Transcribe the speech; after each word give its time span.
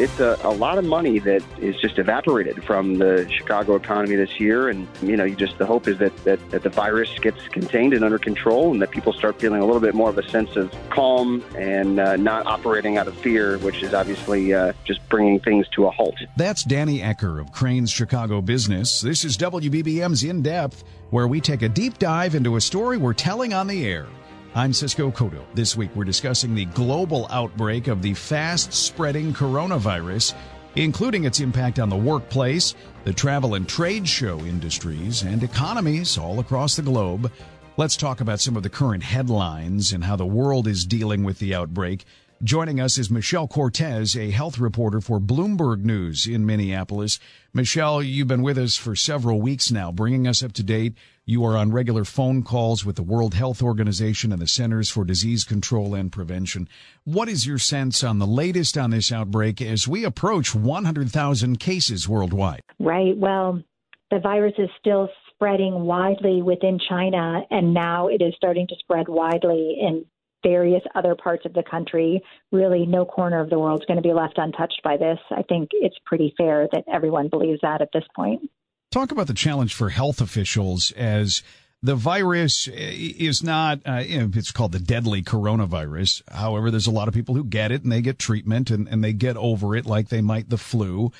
it's 0.00 0.18
a, 0.18 0.38
a 0.44 0.50
lot 0.50 0.78
of 0.78 0.84
money 0.84 1.18
that 1.18 1.42
is 1.60 1.76
just 1.76 1.98
evaporated 1.98 2.64
from 2.64 2.94
the 2.94 3.28
Chicago 3.30 3.74
economy 3.76 4.16
this 4.16 4.40
year. 4.40 4.70
And, 4.70 4.88
you 5.02 5.14
know, 5.14 5.24
you 5.24 5.36
just 5.36 5.58
the 5.58 5.66
hope 5.66 5.86
is 5.86 5.98
that, 5.98 6.16
that, 6.24 6.50
that 6.50 6.62
the 6.62 6.70
virus 6.70 7.10
gets 7.18 7.46
contained 7.48 7.92
and 7.92 8.02
under 8.02 8.18
control 8.18 8.72
and 8.72 8.80
that 8.80 8.90
people 8.90 9.12
start 9.12 9.38
feeling 9.38 9.60
a 9.60 9.64
little 9.66 9.80
bit 9.80 9.94
more 9.94 10.08
of 10.08 10.16
a 10.16 10.26
sense 10.30 10.56
of 10.56 10.74
calm 10.88 11.44
and 11.54 12.00
uh, 12.00 12.16
not 12.16 12.46
operating 12.46 12.96
out 12.96 13.08
of 13.08 13.16
fear, 13.18 13.58
which 13.58 13.82
is 13.82 13.92
obviously 13.92 14.54
uh, 14.54 14.72
just 14.84 15.06
bringing 15.10 15.38
things 15.40 15.68
to 15.68 15.86
a 15.86 15.90
halt. 15.90 16.14
That's 16.36 16.64
Danny 16.64 17.00
Ecker 17.00 17.38
of 17.38 17.52
Crain's 17.52 17.90
Chicago 17.90 18.40
Business. 18.40 19.02
This 19.02 19.24
is 19.24 19.36
WBBM's 19.36 20.24
In 20.24 20.40
Depth, 20.40 20.82
where 21.10 21.28
we 21.28 21.42
take 21.42 21.60
a 21.60 21.68
deep 21.68 21.98
dive 21.98 22.34
into 22.34 22.56
a 22.56 22.60
story 22.60 22.96
we're 22.96 23.12
telling 23.12 23.52
on 23.52 23.66
the 23.66 23.86
air. 23.86 24.06
I'm 24.52 24.72
Cisco 24.72 25.12
Cotto. 25.12 25.44
This 25.54 25.76
week 25.76 25.94
we're 25.94 26.02
discussing 26.02 26.56
the 26.56 26.64
global 26.64 27.28
outbreak 27.30 27.86
of 27.86 28.02
the 28.02 28.14
fast 28.14 28.72
spreading 28.72 29.32
coronavirus, 29.32 30.34
including 30.74 31.22
its 31.22 31.38
impact 31.38 31.78
on 31.78 31.88
the 31.88 31.96
workplace, 31.96 32.74
the 33.04 33.12
travel 33.12 33.54
and 33.54 33.68
trade 33.68 34.08
show 34.08 34.40
industries, 34.40 35.22
and 35.22 35.44
economies 35.44 36.18
all 36.18 36.40
across 36.40 36.74
the 36.74 36.82
globe. 36.82 37.30
Let's 37.76 37.96
talk 37.96 38.20
about 38.20 38.40
some 38.40 38.56
of 38.56 38.64
the 38.64 38.68
current 38.68 39.04
headlines 39.04 39.92
and 39.92 40.02
how 40.02 40.16
the 40.16 40.26
world 40.26 40.66
is 40.66 40.84
dealing 40.84 41.22
with 41.22 41.38
the 41.38 41.54
outbreak. 41.54 42.04
Joining 42.42 42.80
us 42.80 42.96
is 42.96 43.10
Michelle 43.10 43.46
Cortez, 43.46 44.16
a 44.16 44.30
health 44.30 44.58
reporter 44.58 45.02
for 45.02 45.20
Bloomberg 45.20 45.84
News 45.84 46.26
in 46.26 46.46
Minneapolis. 46.46 47.18
Michelle, 47.52 48.02
you've 48.02 48.28
been 48.28 48.40
with 48.40 48.56
us 48.56 48.78
for 48.78 48.96
several 48.96 49.42
weeks 49.42 49.70
now, 49.70 49.92
bringing 49.92 50.26
us 50.26 50.42
up 50.42 50.52
to 50.52 50.62
date 50.62 50.94
you 51.26 51.44
are 51.44 51.54
on 51.54 51.70
regular 51.70 52.02
phone 52.02 52.42
calls 52.42 52.82
with 52.82 52.96
the 52.96 53.02
World 53.02 53.34
Health 53.34 53.62
Organization 53.62 54.32
and 54.32 54.40
the 54.40 54.46
Centers 54.46 54.88
for 54.88 55.04
Disease 55.04 55.44
Control 55.44 55.94
and 55.94 56.10
Prevention. 56.10 56.66
What 57.04 57.28
is 57.28 57.46
your 57.46 57.58
sense 57.58 58.02
on 58.02 58.18
the 58.18 58.26
latest 58.26 58.78
on 58.78 58.88
this 58.88 59.12
outbreak 59.12 59.60
as 59.60 59.86
we 59.86 60.04
approach 60.04 60.54
100,000 60.54 61.60
cases 61.60 62.08
worldwide? 62.08 62.62
Right. 62.78 63.18
Well, 63.18 63.62
the 64.10 64.18
virus 64.18 64.54
is 64.56 64.70
still 64.78 65.10
spreading 65.34 65.82
widely 65.82 66.40
within 66.40 66.78
China, 66.88 67.42
and 67.50 67.74
now 67.74 68.08
it 68.08 68.22
is 68.22 68.32
starting 68.34 68.66
to 68.68 68.74
spread 68.78 69.08
widely 69.08 69.76
in 69.78 70.06
various 70.42 70.82
other 70.94 71.14
parts 71.14 71.44
of 71.44 71.52
the 71.52 71.62
country. 71.62 72.22
Really, 72.52 72.86
no 72.86 73.04
corner 73.04 73.40
of 73.40 73.50
the 73.50 73.58
world 73.58 73.80
is 73.80 73.86
going 73.86 74.02
to 74.02 74.08
be 74.08 74.12
left 74.12 74.38
untouched 74.38 74.80
by 74.82 74.96
this. 74.96 75.18
I 75.30 75.42
think 75.42 75.70
it's 75.72 75.96
pretty 76.04 76.34
fair 76.36 76.68
that 76.72 76.84
everyone 76.92 77.28
believes 77.28 77.60
that 77.62 77.82
at 77.82 77.90
this 77.92 78.04
point. 78.14 78.50
Talk 78.90 79.12
about 79.12 79.28
the 79.28 79.34
challenge 79.34 79.74
for 79.74 79.90
health 79.90 80.20
officials 80.20 80.90
as 80.92 81.42
the 81.82 81.94
virus 81.94 82.68
is 82.68 83.42
not, 83.42 83.80
uh, 83.86 84.02
it's 84.04 84.50
called 84.50 84.72
the 84.72 84.80
deadly 84.80 85.22
coronavirus. 85.22 86.22
However, 86.30 86.70
there's 86.70 86.86
a 86.86 86.92
lot 86.92 87.08
of 87.08 87.14
people 87.14 87.34
who 87.34 87.44
get 87.44 87.72
it 87.72 87.82
and 87.84 87.92
they 87.92 88.02
get 88.02 88.18
treatment 88.18 88.70
and, 88.70 88.88
and 88.88 89.02
they 89.02 89.12
get 89.12 89.36
over 89.36 89.74
it 89.76 89.86
like 89.86 90.08
they 90.08 90.20
might 90.20 90.50
the 90.50 90.58
flu. 90.58 91.12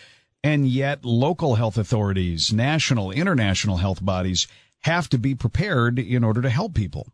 And 0.43 0.67
yet 0.67 1.05
local 1.05 1.55
health 1.55 1.79
authorities, 1.79 2.53
national, 2.53 3.11
international 3.11 3.79
health 3.79 4.05
bodies 4.05 4.49
have 4.81 5.09
to 5.11 5.19
be 5.19 5.35
prepared 5.35 5.99
in 5.99 6.25
order 6.25 6.43
to 6.43 6.51
help 6.51 6.75
people. 6.75 7.09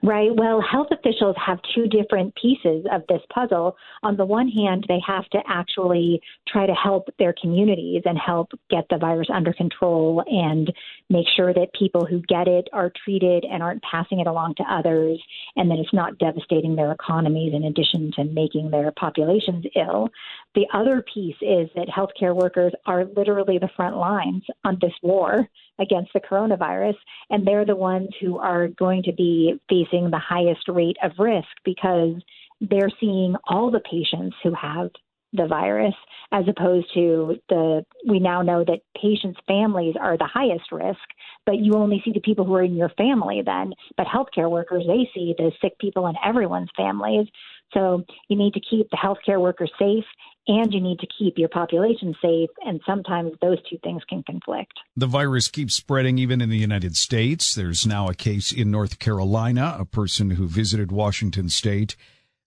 Right. 0.00 0.30
Well, 0.32 0.60
health 0.60 0.88
officials 0.92 1.34
have 1.44 1.58
two 1.74 1.88
different 1.88 2.32
pieces 2.36 2.86
of 2.92 3.02
this 3.08 3.20
puzzle. 3.34 3.76
On 4.04 4.16
the 4.16 4.24
one 4.24 4.46
hand, 4.48 4.84
they 4.86 5.00
have 5.04 5.28
to 5.30 5.38
actually 5.48 6.20
try 6.46 6.66
to 6.66 6.72
help 6.72 7.08
their 7.18 7.34
communities 7.40 8.02
and 8.04 8.16
help 8.16 8.52
get 8.70 8.86
the 8.90 8.98
virus 8.98 9.26
under 9.32 9.52
control 9.52 10.22
and 10.28 10.72
make 11.10 11.26
sure 11.34 11.52
that 11.52 11.72
people 11.76 12.06
who 12.06 12.20
get 12.28 12.46
it 12.46 12.68
are 12.72 12.92
treated 13.04 13.44
and 13.44 13.60
aren't 13.60 13.82
passing 13.82 14.20
it 14.20 14.28
along 14.28 14.54
to 14.58 14.62
others 14.70 15.20
and 15.56 15.68
that 15.68 15.78
it's 15.78 15.92
not 15.92 16.16
devastating 16.18 16.76
their 16.76 16.92
economies 16.92 17.52
in 17.52 17.64
addition 17.64 18.12
to 18.14 18.22
making 18.22 18.70
their 18.70 18.92
populations 18.92 19.64
ill. 19.74 20.08
The 20.54 20.66
other 20.72 21.04
piece 21.14 21.36
is 21.40 21.68
that 21.76 21.88
healthcare 21.88 22.34
workers 22.34 22.72
are 22.86 23.04
literally 23.04 23.58
the 23.58 23.70
front 23.76 23.96
lines 23.96 24.42
on 24.64 24.78
this 24.80 24.92
war 25.02 25.46
against 25.78 26.12
the 26.12 26.20
coronavirus, 26.20 26.96
and 27.30 27.46
they're 27.46 27.66
the 27.66 27.76
ones 27.76 28.08
who 28.20 28.38
are 28.38 28.68
going 28.68 29.02
to 29.04 29.12
be 29.12 29.60
facing 29.68 30.10
the 30.10 30.18
highest 30.18 30.68
rate 30.68 30.96
of 31.02 31.12
risk 31.18 31.48
because 31.64 32.14
they're 32.60 32.90
seeing 32.98 33.36
all 33.46 33.70
the 33.70 33.80
patients 33.80 34.36
who 34.42 34.52
have 34.54 34.90
the 35.34 35.46
virus 35.46 35.94
as 36.32 36.44
opposed 36.48 36.86
to 36.94 37.36
the 37.50 37.84
we 38.08 38.18
now 38.18 38.40
know 38.40 38.64
that 38.64 38.80
patients 38.98 39.38
families 39.46 39.94
are 40.00 40.16
the 40.16 40.26
highest 40.26 40.72
risk 40.72 40.98
but 41.48 41.60
you 41.60 41.72
only 41.72 42.02
see 42.04 42.12
the 42.12 42.20
people 42.20 42.44
who 42.44 42.54
are 42.54 42.62
in 42.62 42.76
your 42.76 42.90
family 42.90 43.40
then. 43.42 43.72
But 43.96 44.06
healthcare 44.06 44.50
workers 44.50 44.84
they 44.86 45.08
see 45.14 45.34
the 45.38 45.50
sick 45.62 45.78
people 45.78 46.06
in 46.06 46.14
everyone's 46.22 46.68
families 46.76 47.26
so 47.74 48.04
you 48.28 48.36
need 48.36 48.54
to 48.54 48.60
keep 48.60 48.88
the 48.90 48.96
healthcare 48.96 49.40
workers 49.40 49.70
safe 49.78 50.04
and 50.46 50.72
you 50.72 50.80
need 50.80 50.98
to 51.00 51.06
keep 51.18 51.36
your 51.36 51.48
population 51.50 52.14
safe. 52.22 52.48
And 52.64 52.80
sometimes 52.86 53.32
those 53.42 53.58
two 53.68 53.78
things 53.84 54.02
can 54.08 54.22
conflict. 54.22 54.72
The 54.96 55.06
virus 55.06 55.48
keeps 55.48 55.74
spreading 55.74 56.18
even 56.18 56.40
in 56.40 56.48
the 56.48 56.56
United 56.56 56.96
States. 56.96 57.54
There's 57.54 57.86
now 57.86 58.08
a 58.08 58.14
case 58.14 58.50
in 58.50 58.70
North 58.70 58.98
Carolina, 58.98 59.76
a 59.78 59.84
person 59.84 60.30
who 60.30 60.48
visited 60.48 60.90
Washington 60.90 61.50
state. 61.50 61.96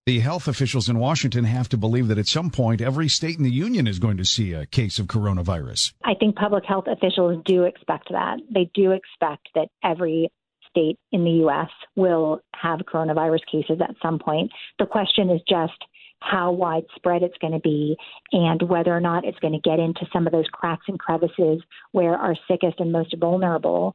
The 0.08 0.20
health 0.20 0.48
officials 0.48 0.90
in 0.90 0.98
Washington 0.98 1.44
have 1.44 1.70
to 1.70 1.78
believe 1.78 2.08
that 2.08 2.18
at 2.18 2.26
some 2.28 2.50
point 2.50 2.82
every 2.82 3.08
state 3.08 3.38
in 3.38 3.44
the 3.44 3.52
union 3.52 3.86
is 3.86 4.00
going 4.00 4.18
to 4.18 4.26
see 4.26 4.52
a 4.52 4.66
case 4.66 4.98
of 4.98 5.06
coronavirus. 5.06 5.94
I 6.04 6.16
think 6.16 6.36
public 6.36 6.66
health 6.66 6.86
officials 6.88 7.44
do 7.46 7.66
expect 7.66 8.10
that. 8.10 8.40
They 8.52 8.72
do 8.74 8.94
expect 8.94 9.50
that 9.54 9.68
every 9.84 10.32
state 10.72 10.98
in 11.12 11.24
the 11.24 11.32
U.S. 11.32 11.70
will 11.96 12.42
have 12.56 12.80
coronavirus 12.80 13.46
cases 13.52 13.80
at 13.82 13.96
some 14.02 14.18
point. 14.18 14.52
The 14.80 14.86
question 14.86 15.30
is 15.30 15.42
just 15.48 15.74
how 16.22 16.52
widespread 16.52 17.24
it's 17.24 17.38
going 17.40 17.54
to 17.54 17.60
be 17.60 17.96
and 18.32 18.62
whether 18.64 18.96
or 18.96 19.00
not 19.00 19.26
it's 19.26 19.40
going 19.40 19.54
to 19.54 19.70
get 19.70 19.80
into 19.80 20.06
some 20.14 20.28
of 20.28 20.34
those 20.34 20.48
cracks 20.52 20.86
and 20.88 21.00
crevices 21.00 21.62
where 21.92 22.16
our 22.16 22.36
sickest 22.48 22.80
and 22.80 22.92
most 22.92 23.16
vulnerable 23.20 23.94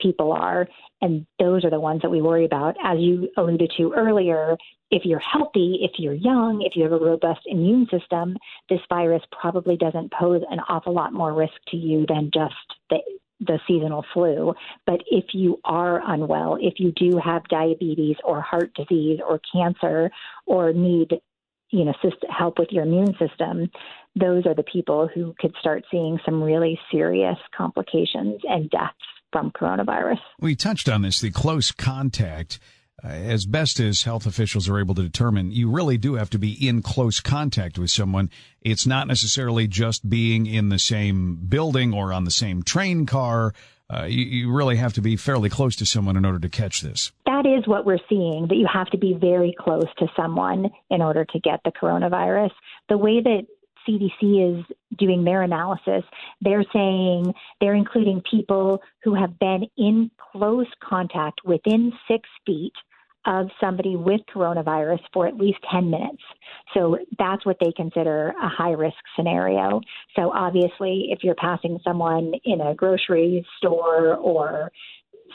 people 0.00 0.32
are. 0.32 0.68
And 1.00 1.26
those 1.38 1.64
are 1.64 1.70
the 1.70 1.80
ones 1.80 2.02
that 2.02 2.10
we 2.10 2.22
worry 2.22 2.44
about. 2.44 2.76
As 2.84 2.98
you 2.98 3.28
alluded 3.36 3.72
to 3.76 3.92
earlier, 3.96 4.56
if 4.90 5.04
you're 5.04 5.18
healthy, 5.18 5.80
if 5.82 5.92
you're 5.98 6.14
young, 6.14 6.62
if 6.62 6.76
you 6.76 6.84
have 6.84 6.92
a 6.92 7.04
robust 7.04 7.40
immune 7.46 7.88
system, 7.90 8.36
this 8.68 8.80
virus 8.88 9.22
probably 9.32 9.76
doesn't 9.76 10.12
pose 10.12 10.42
an 10.50 10.60
awful 10.68 10.94
lot 10.94 11.12
more 11.12 11.32
risk 11.32 11.54
to 11.68 11.76
you 11.76 12.06
than 12.08 12.30
just 12.32 12.54
the 12.90 12.98
the 13.40 13.58
seasonal 13.66 14.04
flu. 14.12 14.54
But 14.86 15.00
if 15.10 15.26
you 15.32 15.60
are 15.64 16.00
unwell, 16.04 16.58
if 16.60 16.74
you 16.78 16.92
do 16.92 17.18
have 17.22 17.44
diabetes 17.44 18.16
or 18.24 18.40
heart 18.40 18.72
disease 18.74 19.20
or 19.26 19.40
cancer 19.52 20.10
or 20.46 20.72
need 20.72 21.20
you 21.70 21.84
know 21.84 21.92
help 22.30 22.58
with 22.58 22.68
your 22.70 22.84
immune 22.84 23.14
system 23.18 23.68
those 24.14 24.46
are 24.46 24.54
the 24.54 24.62
people 24.62 25.08
who 25.12 25.34
could 25.38 25.52
start 25.58 25.84
seeing 25.90 26.18
some 26.24 26.42
really 26.42 26.78
serious 26.92 27.36
complications 27.56 28.40
and 28.44 28.70
deaths 28.70 28.94
from 29.32 29.50
coronavirus 29.50 30.18
we 30.40 30.54
touched 30.54 30.88
on 30.88 31.02
this 31.02 31.20
the 31.20 31.30
close 31.30 31.72
contact 31.72 32.58
uh, 33.04 33.08
as 33.08 33.44
best 33.44 33.78
as 33.78 34.02
health 34.02 34.26
officials 34.26 34.68
are 34.68 34.78
able 34.78 34.94
to 34.94 35.02
determine, 35.02 35.52
you 35.52 35.70
really 35.70 35.98
do 35.98 36.14
have 36.14 36.30
to 36.30 36.38
be 36.38 36.52
in 36.66 36.82
close 36.82 37.20
contact 37.20 37.78
with 37.78 37.90
someone. 37.90 38.30
It's 38.62 38.86
not 38.86 39.06
necessarily 39.06 39.66
just 39.66 40.08
being 40.08 40.46
in 40.46 40.70
the 40.70 40.78
same 40.78 41.36
building 41.36 41.92
or 41.92 42.12
on 42.12 42.24
the 42.24 42.30
same 42.30 42.62
train 42.62 43.04
car. 43.04 43.52
Uh, 43.88 44.04
you, 44.04 44.24
you, 44.24 44.52
really 44.52 44.76
have 44.76 44.94
to 44.94 45.00
be 45.00 45.14
fairly 45.14 45.48
close 45.48 45.76
to 45.76 45.86
someone 45.86 46.16
in 46.16 46.24
order 46.24 46.40
to 46.40 46.48
catch 46.48 46.80
this. 46.80 47.12
That 47.24 47.46
is 47.46 47.68
what 47.68 47.86
we're 47.86 48.00
seeing, 48.08 48.46
that 48.48 48.56
you 48.56 48.66
have 48.72 48.88
to 48.88 48.98
be 48.98 49.14
very 49.14 49.54
close 49.56 49.86
to 49.98 50.08
someone 50.16 50.70
in 50.90 51.02
order 51.02 51.24
to 51.24 51.38
get 51.38 51.60
the 51.64 51.70
coronavirus. 51.70 52.50
The 52.88 52.98
way 52.98 53.20
that 53.22 53.46
CDC 53.86 54.60
is 54.60 54.64
doing 54.98 55.24
their 55.24 55.42
analysis, 55.42 56.02
they're 56.40 56.64
saying 56.72 57.32
they're 57.60 57.74
including 57.74 58.22
people 58.28 58.80
who 59.02 59.14
have 59.14 59.38
been 59.38 59.66
in 59.76 60.10
close 60.32 60.66
contact 60.82 61.40
within 61.44 61.92
six 62.08 62.28
feet 62.44 62.72
of 63.26 63.48
somebody 63.60 63.96
with 63.96 64.20
coronavirus 64.32 65.00
for 65.12 65.26
at 65.26 65.36
least 65.36 65.58
10 65.72 65.90
minutes. 65.90 66.22
So 66.74 66.96
that's 67.18 67.44
what 67.44 67.56
they 67.60 67.72
consider 67.76 68.32
a 68.40 68.48
high 68.48 68.70
risk 68.70 68.96
scenario. 69.16 69.80
So 70.14 70.32
obviously, 70.32 71.08
if 71.10 71.24
you're 71.24 71.34
passing 71.34 71.78
someone 71.82 72.32
in 72.44 72.60
a 72.60 72.74
grocery 72.74 73.44
store 73.58 74.14
or 74.14 74.70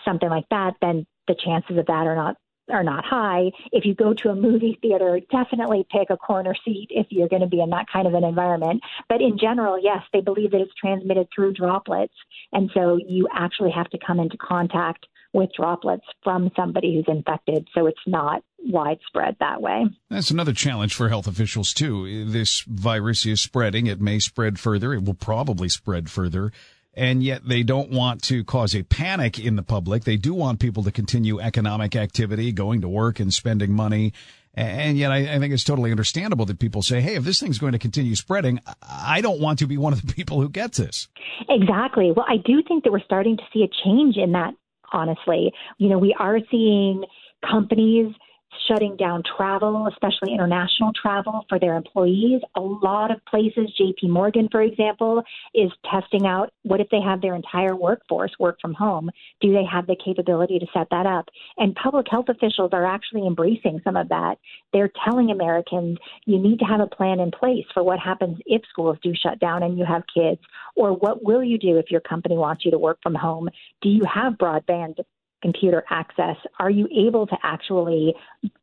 something 0.06 0.30
like 0.30 0.48
that, 0.52 0.76
then 0.82 1.06
the 1.28 1.36
chances 1.44 1.78
of 1.78 1.86
that 1.88 2.08
are 2.08 2.16
not 2.16 2.38
are 2.70 2.84
not 2.84 3.06
high. 3.06 3.52
If 3.72 3.86
you 3.86 3.96
go 3.96 4.14
to 4.14 4.30
a 4.30 4.36
movie 4.36 4.78
theater, 4.82 5.20
definitely 5.32 5.86
pick 5.92 6.10
a 6.10 6.18
corner 6.18 6.56
seat 6.66 6.88
if 6.90 7.08
you're 7.10 7.28
going 7.28 7.42
to 7.42 7.48
be 7.48 7.62
in 7.62 7.70
that 7.72 7.88
kind 7.92 8.08
of 8.08 8.14
an 8.14 8.24
environment. 8.24 8.82
But 9.10 9.22
in 9.22 9.38
general, 9.38 9.80
yes, 9.82 10.04
they 10.14 10.22
believe 10.22 10.52
that 10.52 10.62
it's 10.62 10.74
transmitted 10.76 11.28
through 11.34 11.54
droplets. 11.54 12.14
And 12.54 12.70
so 12.74 12.98
you 13.06 13.28
actually 13.34 13.72
have 13.72 13.90
to 13.90 14.00
come 14.06 14.20
into 14.20 14.38
contact 14.38 15.06
with 15.34 15.50
droplets 15.56 16.06
from 16.24 16.52
somebody 16.56 16.96
who's 16.96 17.06
infected. 17.08 17.68
So 17.74 17.88
it's 17.88 18.00
not 18.06 18.44
widespread 18.60 19.38
that 19.40 19.62
way. 19.62 19.86
That's 20.10 20.30
another 20.30 20.54
challenge 20.54 20.94
for 20.94 21.10
health 21.10 21.28
officials, 21.28 21.74
too. 21.74 22.26
This 22.26 22.62
virus 22.68 23.26
is 23.26 23.42
spreading. 23.42 23.88
It 23.88 24.02
may 24.02 24.20
spread 24.20 24.60
further. 24.60 24.94
It 24.94 25.04
will 25.04 25.14
probably 25.14 25.70
spread 25.70 26.10
further 26.10 26.52
and 26.94 27.24
yet 27.24 27.48
they 27.48 27.64
don't 27.64 27.90
want 27.90 28.22
to 28.24 28.44
cause 28.44 28.76
a 28.76 28.84
panic 28.84 29.40
in 29.40 29.56
the 29.56 29.64
public. 29.64 30.04
They 30.04 30.18
do 30.18 30.34
want 30.34 30.60
people 30.60 30.84
to 30.84 30.92
continue 30.92 31.40
economic 31.40 31.96
activity, 31.96 32.52
going 32.52 32.82
to 32.82 32.90
work 32.90 33.20
and 33.20 33.34
spending 33.34 33.72
money. 33.72 34.14
And 34.54 34.98
yet 34.98 35.14
I, 35.14 35.40
think 35.40 35.54
it's 35.54 35.64
totally 35.64 35.92
understandable 35.92 36.46
that 36.48 36.60
people 36.60 36.82
say, 36.82 37.00
hey, 37.00 37.16
if 37.16 37.24
this 37.24 37.40
thing's 37.40 37.58
going 37.58 37.72
to 37.72 37.80
continue 37.80 38.16
spreading, 38.16 38.60
I 38.82 39.22
don't 39.22 39.40
want 39.40 39.60
to 39.60 39.68
be 39.68 39.78
one 39.78 39.94
of 39.94 40.06
the 40.06 40.14
people 40.14 40.42
who 40.42 40.50
gets 40.50 40.78
this. 40.78 41.08
Exactly. 41.48 42.12
Well, 42.12 42.26
I 42.28 42.38
do 42.38 42.62
think 42.68 42.84
that 42.84 42.92
we're 42.92 43.00
starting 43.00 43.38
to 43.38 43.44
see 43.54 43.64
a 43.64 43.70
change 43.86 44.18
in 44.18 44.34
that, 44.34 44.54
honestly. 44.92 45.54
You 45.78 45.88
know, 45.88 45.98
we 45.98 46.14
are 46.20 46.40
seeing 46.52 47.06
companies– 47.50 48.14
shutting 48.68 48.96
down 48.98 49.24
travel, 49.38 49.88
especially 49.88 50.34
international 50.34 50.92
travel 50.94 51.46
for 51.50 51.60
their 51.60 51.76
employees. 51.76 52.42
A 52.56 52.62
lot 52.62 53.12
of 53.12 53.24
places, 53.26 53.72
JP 53.80 54.10
Morgan, 54.10 54.50
for 54.52 54.62
example, 54.62 55.24
is 55.54 55.72
testing 55.90 56.26
out 56.26 56.52
what 56.64 56.80
if 56.80 56.90
they 56.90 57.02
have 57.02 57.22
their 57.22 57.36
entire 57.36 57.76
workforce 57.76 58.32
work 58.40 58.60
from 58.62 58.74
home? 58.74 59.10
Do 59.40 59.52
they 59.52 59.64
have 59.66 59.88
the 59.88 59.96
capability 60.04 60.60
to 60.60 60.68
set 60.74 60.88
that 60.92 61.06
up? 61.06 61.30
And 61.58 61.76
public 61.76 62.08
health 62.10 62.30
officials 62.30 62.72
are 62.74 62.86
actually 62.86 63.26
embracing 63.26 63.82
some 63.84 63.96
of 63.96 64.10
that. 64.10 64.38
They're 64.74 64.92
telling 65.06 65.32
Americans 65.32 65.98
you 66.26 66.38
need 66.38 66.60
to 66.60 66.66
have 66.66 66.82
a 66.82 66.88
plan 66.88 67.20
in 67.20 67.32
place 67.32 67.66
for 67.74 67.84
what 67.84 68.00
happens 68.00 68.38
if 68.46 68.62
schools 68.70 68.98
do 69.04 69.14
shut 69.16 69.40
down 69.40 69.64
and 69.64 69.78
you 69.78 69.86
have 69.86 70.04
kids, 70.14 70.42
or 70.76 70.94
what 70.94 71.24
will 71.24 71.44
you 71.44 71.58
do 71.58 71.78
if 71.78 71.90
your 71.90 72.02
company 72.02 72.38
wants 72.38 72.66
you 72.66 72.72
to 72.72 72.78
work 72.78 73.00
from 73.02 73.16
home? 73.16 73.50
Do 73.82 73.90
you 73.90 74.04
have 74.04 74.34
broadband 74.34 75.00
computer 75.42 75.84
access, 75.90 76.36
are 76.60 76.70
you 76.70 76.88
able 76.96 77.28
to 77.28 77.38
actually 77.44 78.14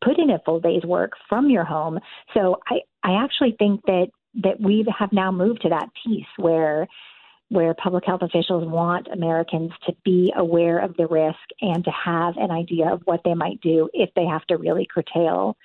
put 0.03 0.19
in 0.19 0.31
a 0.31 0.39
full 0.45 0.61
day's 0.61 0.85
work 0.85 1.13
from 1.29 1.51
your 1.51 1.65
home? 1.65 1.99
So 2.35 2.61
I, 2.69 2.81
I 3.03 3.23
actually 3.23 3.57
think 3.59 3.83
that 3.87 4.09
that 4.43 4.61
we 4.61 4.87
have 4.97 5.13
now 5.13 5.33
moved 5.33 5.63
to 5.63 5.71
that 5.71 5.89
piece 6.05 6.27
where 6.37 6.87
where 7.51 7.73
public 7.75 8.05
health 8.05 8.21
officials 8.23 8.67
want 8.67 9.09
Americans 9.11 9.73
to 9.87 9.95
be 10.05 10.33
aware 10.37 10.79
of 10.79 10.95
the 10.97 11.07
risk 11.07 11.39
and 11.63 11.83
to 11.85 11.91
have 11.91 12.37
an 12.37 12.51
idea 12.51 12.93
of 12.93 13.01
what 13.05 13.23
they 13.25 13.35
might 13.35 13.61
do 13.63 13.89
if 13.95 14.11
they 14.15 14.27
have 14.27 14.45
to 14.47 14.59
really 14.59 14.87
curtail 14.93 15.57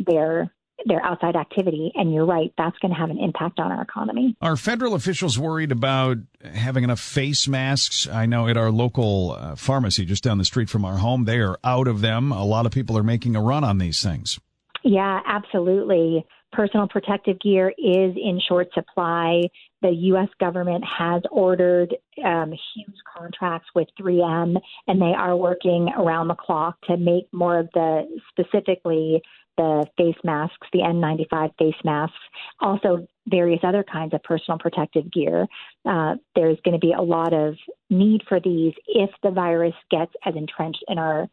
their 0.00 0.52
their 0.86 1.04
outside 1.04 1.36
activity. 1.36 1.92
And 1.94 2.12
you're 2.12 2.26
right, 2.26 2.52
that's 2.56 2.78
going 2.78 2.92
to 2.92 2.98
have 2.98 3.10
an 3.10 3.18
impact 3.18 3.58
on 3.58 3.72
our 3.72 3.82
economy. 3.82 4.36
Are 4.40 4.56
federal 4.56 4.94
officials 4.94 5.38
worried 5.38 5.72
about 5.72 6.18
having 6.42 6.84
enough 6.84 7.00
face 7.00 7.48
masks? 7.48 8.06
I 8.06 8.26
know 8.26 8.48
at 8.48 8.56
our 8.56 8.70
local 8.70 9.32
uh, 9.32 9.56
pharmacy 9.56 10.04
just 10.04 10.22
down 10.22 10.38
the 10.38 10.44
street 10.44 10.68
from 10.70 10.84
our 10.84 10.98
home, 10.98 11.24
they 11.24 11.38
are 11.38 11.58
out 11.64 11.88
of 11.88 12.00
them. 12.00 12.32
A 12.32 12.44
lot 12.44 12.66
of 12.66 12.72
people 12.72 12.96
are 12.96 13.02
making 13.02 13.36
a 13.36 13.42
run 13.42 13.64
on 13.64 13.78
these 13.78 14.02
things. 14.02 14.38
Yeah, 14.84 15.20
absolutely. 15.26 16.24
Personal 16.52 16.88
protective 16.88 17.38
gear 17.40 17.68
is 17.76 18.16
in 18.16 18.40
short 18.48 18.68
supply. 18.72 19.42
The 19.82 19.90
U.S. 19.90 20.28
government 20.40 20.82
has 20.98 21.22
ordered 21.30 21.94
um, 22.24 22.54
huge 22.74 22.96
contracts 23.16 23.68
with 23.74 23.88
3M, 24.00 24.56
and 24.86 25.00
they 25.00 25.12
are 25.16 25.36
working 25.36 25.88
around 25.96 26.28
the 26.28 26.34
clock 26.34 26.80
to 26.86 26.96
make 26.96 27.28
more 27.32 27.58
of 27.58 27.68
the 27.74 28.06
specifically 28.30 29.22
the 29.58 29.86
face 29.98 30.16
masks, 30.24 30.66
the 30.72 30.78
N95 30.78 31.50
face 31.58 31.74
masks, 31.84 32.16
also 32.60 33.06
various 33.26 33.60
other 33.62 33.84
kinds 33.84 34.14
of 34.14 34.22
personal 34.22 34.58
protective 34.58 35.12
gear. 35.12 35.46
Uh, 35.84 36.14
there's 36.34 36.56
going 36.64 36.72
to 36.72 36.86
be 36.86 36.92
a 36.92 37.02
lot 37.02 37.34
of 37.34 37.56
need 37.90 38.22
for 38.26 38.40
these 38.40 38.72
if 38.86 39.10
the 39.22 39.30
virus 39.30 39.74
gets 39.90 40.12
as 40.24 40.34
entrenched 40.34 40.82
in 40.88 40.98
our 40.98 41.28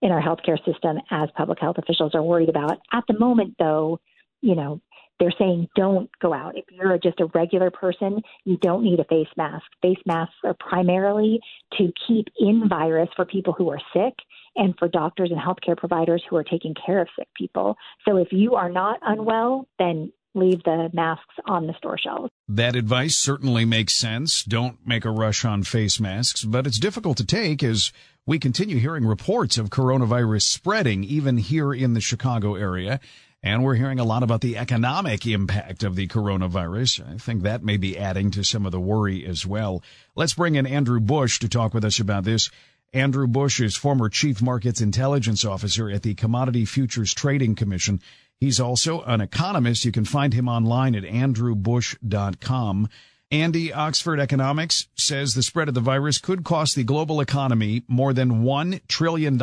in 0.00 0.12
our 0.12 0.22
healthcare 0.22 0.64
system 0.64 0.96
as 1.10 1.28
public 1.36 1.58
health 1.58 1.76
officials 1.76 2.14
are 2.14 2.22
worried 2.22 2.48
about. 2.48 2.78
At 2.92 3.02
the 3.08 3.18
moment, 3.18 3.56
though, 3.58 3.98
you 4.40 4.54
know, 4.54 4.80
they're 5.18 5.34
saying 5.38 5.68
don't 5.74 6.10
go 6.20 6.32
out. 6.32 6.56
If 6.56 6.64
you're 6.70 6.98
just 6.98 7.20
a 7.20 7.26
regular 7.34 7.70
person, 7.70 8.22
you 8.44 8.56
don't 8.58 8.84
need 8.84 9.00
a 9.00 9.04
face 9.04 9.28
mask. 9.36 9.64
Face 9.82 9.98
masks 10.06 10.34
are 10.44 10.56
primarily 10.58 11.40
to 11.78 11.92
keep 12.06 12.26
in 12.38 12.68
virus 12.68 13.08
for 13.16 13.24
people 13.24 13.52
who 13.52 13.70
are 13.70 13.80
sick 13.92 14.14
and 14.56 14.74
for 14.78 14.88
doctors 14.88 15.30
and 15.30 15.40
healthcare 15.40 15.76
providers 15.76 16.22
who 16.28 16.36
are 16.36 16.44
taking 16.44 16.74
care 16.74 17.00
of 17.00 17.08
sick 17.16 17.28
people. 17.36 17.76
So 18.06 18.16
if 18.16 18.28
you 18.32 18.54
are 18.54 18.70
not 18.70 18.98
unwell, 19.02 19.66
then 19.78 20.12
leave 20.34 20.62
the 20.64 20.90
masks 20.92 21.34
on 21.46 21.66
the 21.66 21.74
store 21.78 21.98
shelves. 21.98 22.30
That 22.48 22.76
advice 22.76 23.16
certainly 23.16 23.64
makes 23.64 23.94
sense. 23.94 24.42
Don't 24.44 24.78
make 24.86 25.04
a 25.04 25.10
rush 25.10 25.44
on 25.44 25.62
face 25.62 25.98
masks, 26.00 26.44
but 26.44 26.66
it's 26.66 26.78
difficult 26.78 27.16
to 27.18 27.26
take 27.26 27.62
as 27.62 27.92
we 28.26 28.38
continue 28.38 28.78
hearing 28.78 29.06
reports 29.06 29.58
of 29.58 29.70
coronavirus 29.70 30.42
spreading 30.42 31.02
even 31.02 31.38
here 31.38 31.72
in 31.72 31.94
the 31.94 32.00
Chicago 32.00 32.54
area. 32.54 33.00
And 33.42 33.62
we're 33.62 33.76
hearing 33.76 34.00
a 34.00 34.04
lot 34.04 34.24
about 34.24 34.40
the 34.40 34.56
economic 34.56 35.24
impact 35.26 35.84
of 35.84 35.94
the 35.94 36.08
coronavirus. 36.08 37.14
I 37.14 37.18
think 37.18 37.42
that 37.42 37.62
may 37.62 37.76
be 37.76 37.96
adding 37.96 38.32
to 38.32 38.42
some 38.42 38.66
of 38.66 38.72
the 38.72 38.80
worry 38.80 39.24
as 39.24 39.46
well. 39.46 39.82
Let's 40.16 40.34
bring 40.34 40.56
in 40.56 40.66
Andrew 40.66 40.98
Busch 40.98 41.38
to 41.40 41.48
talk 41.48 41.72
with 41.72 41.84
us 41.84 42.00
about 42.00 42.24
this. 42.24 42.50
Andrew 42.92 43.26
Busch 43.26 43.60
is 43.60 43.76
former 43.76 44.08
Chief 44.08 44.42
Markets 44.42 44.80
Intelligence 44.80 45.44
Officer 45.44 45.90
at 45.90 46.02
the 46.02 46.14
Commodity 46.14 46.64
Futures 46.64 47.14
Trading 47.14 47.54
Commission. 47.54 48.00
He's 48.40 48.58
also 48.58 49.02
an 49.02 49.20
economist. 49.20 49.84
You 49.84 49.92
can 49.92 50.04
find 50.04 50.32
him 50.32 50.48
online 50.48 50.94
at 50.94 51.04
andrewbusch.com. 51.04 52.88
Andy, 53.30 53.72
Oxford 53.74 54.20
Economics 54.20 54.88
says 54.94 55.34
the 55.34 55.42
spread 55.42 55.68
of 55.68 55.74
the 55.74 55.82
virus 55.82 56.16
could 56.16 56.44
cost 56.44 56.74
the 56.74 56.82
global 56.82 57.20
economy 57.20 57.82
more 57.86 58.14
than 58.14 58.42
$1 58.42 58.80
trillion 58.88 59.34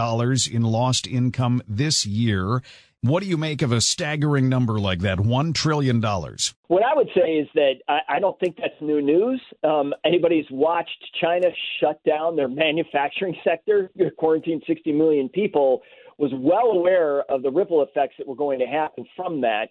in 0.51 0.61
lost 0.63 1.05
income 1.05 1.61
this 1.67 2.03
year. 2.03 2.63
What 3.05 3.21
do 3.21 3.29
you 3.29 3.37
make 3.37 3.61
of 3.61 3.71
a 3.71 3.81
staggering 3.81 4.49
number 4.49 4.79
like 4.79 5.01
that, 5.01 5.19
$1 5.19 5.53
trillion? 5.53 6.01
What 6.01 6.81
I 6.81 6.95
would 6.95 7.09
say 7.15 7.33
is 7.33 7.47
that 7.53 7.73
I, 7.87 7.99
I 8.09 8.19
don't 8.19 8.39
think 8.39 8.57
that's 8.57 8.73
new 8.81 8.99
news. 8.99 9.39
Um, 9.63 9.93
anybody's 10.03 10.47
watched 10.49 11.05
China 11.21 11.45
shut 11.79 12.03
down 12.03 12.35
their 12.35 12.47
manufacturing 12.47 13.35
sector, 13.43 13.91
quarantine 14.17 14.59
60 14.65 14.91
million 14.91 15.29
people, 15.29 15.83
was 16.17 16.31
well 16.33 16.71
aware 16.71 17.21
of 17.31 17.43
the 17.43 17.51
ripple 17.51 17.83
effects 17.83 18.15
that 18.17 18.27
were 18.27 18.35
going 18.35 18.57
to 18.57 18.65
happen 18.65 19.05
from 19.15 19.39
that. 19.41 19.67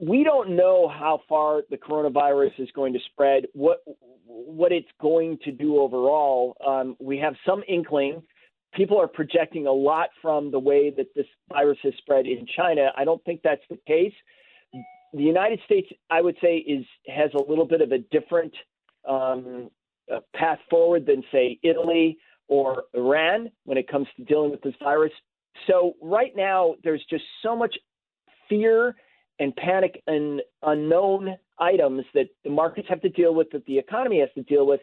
We 0.00 0.24
don't 0.24 0.56
know 0.56 0.88
how 0.88 1.20
far 1.28 1.62
the 1.70 1.76
coronavirus 1.76 2.58
is 2.58 2.68
going 2.74 2.92
to 2.94 2.98
spread, 3.12 3.44
what 3.52 3.84
what 4.26 4.72
it's 4.72 4.88
going 5.00 5.38
to 5.44 5.52
do 5.52 5.78
overall. 5.78 6.56
Um, 6.66 6.96
we 6.98 7.18
have 7.18 7.34
some 7.46 7.62
inkling 7.68 8.20
people 8.76 9.00
are 9.00 9.08
projecting 9.08 9.66
a 9.66 9.72
lot 9.72 10.10
from 10.22 10.50
the 10.50 10.58
way 10.58 10.90
that 10.96 11.06
this 11.16 11.26
virus 11.50 11.78
has 11.82 11.94
spread 11.98 12.26
in 12.26 12.46
China. 12.56 12.90
I 12.96 13.04
don't 13.04 13.24
think 13.24 13.40
that's 13.42 13.62
the 13.70 13.78
case. 13.86 14.12
The 15.12 15.22
United 15.22 15.60
States, 15.64 15.88
I 16.10 16.20
would 16.20 16.36
say, 16.42 16.58
is 16.58 16.84
has 17.08 17.30
a 17.34 17.50
little 17.50 17.64
bit 17.64 17.80
of 17.80 17.92
a 17.92 17.98
different 17.98 18.52
um, 19.08 19.70
uh, 20.12 20.20
path 20.34 20.58
forward 20.68 21.06
than, 21.06 21.22
say, 21.32 21.58
Italy 21.62 22.18
or 22.48 22.84
Iran 22.94 23.50
when 23.64 23.78
it 23.78 23.88
comes 23.88 24.06
to 24.16 24.24
dealing 24.24 24.50
with 24.50 24.62
this 24.62 24.74
virus. 24.82 25.12
So 25.66 25.94
right 26.02 26.32
now, 26.36 26.74
there's 26.84 27.04
just 27.08 27.24
so 27.42 27.56
much 27.56 27.74
fear 28.48 28.94
and 29.38 29.54
panic 29.56 30.02
and 30.06 30.42
unknown 30.62 31.36
items 31.58 32.04
that 32.14 32.28
the 32.44 32.50
markets 32.50 32.88
have 32.88 33.00
to 33.02 33.08
deal 33.08 33.34
with, 33.34 33.50
that 33.52 33.64
the 33.66 33.78
economy 33.78 34.20
has 34.20 34.28
to 34.34 34.42
deal 34.42 34.66
with, 34.66 34.80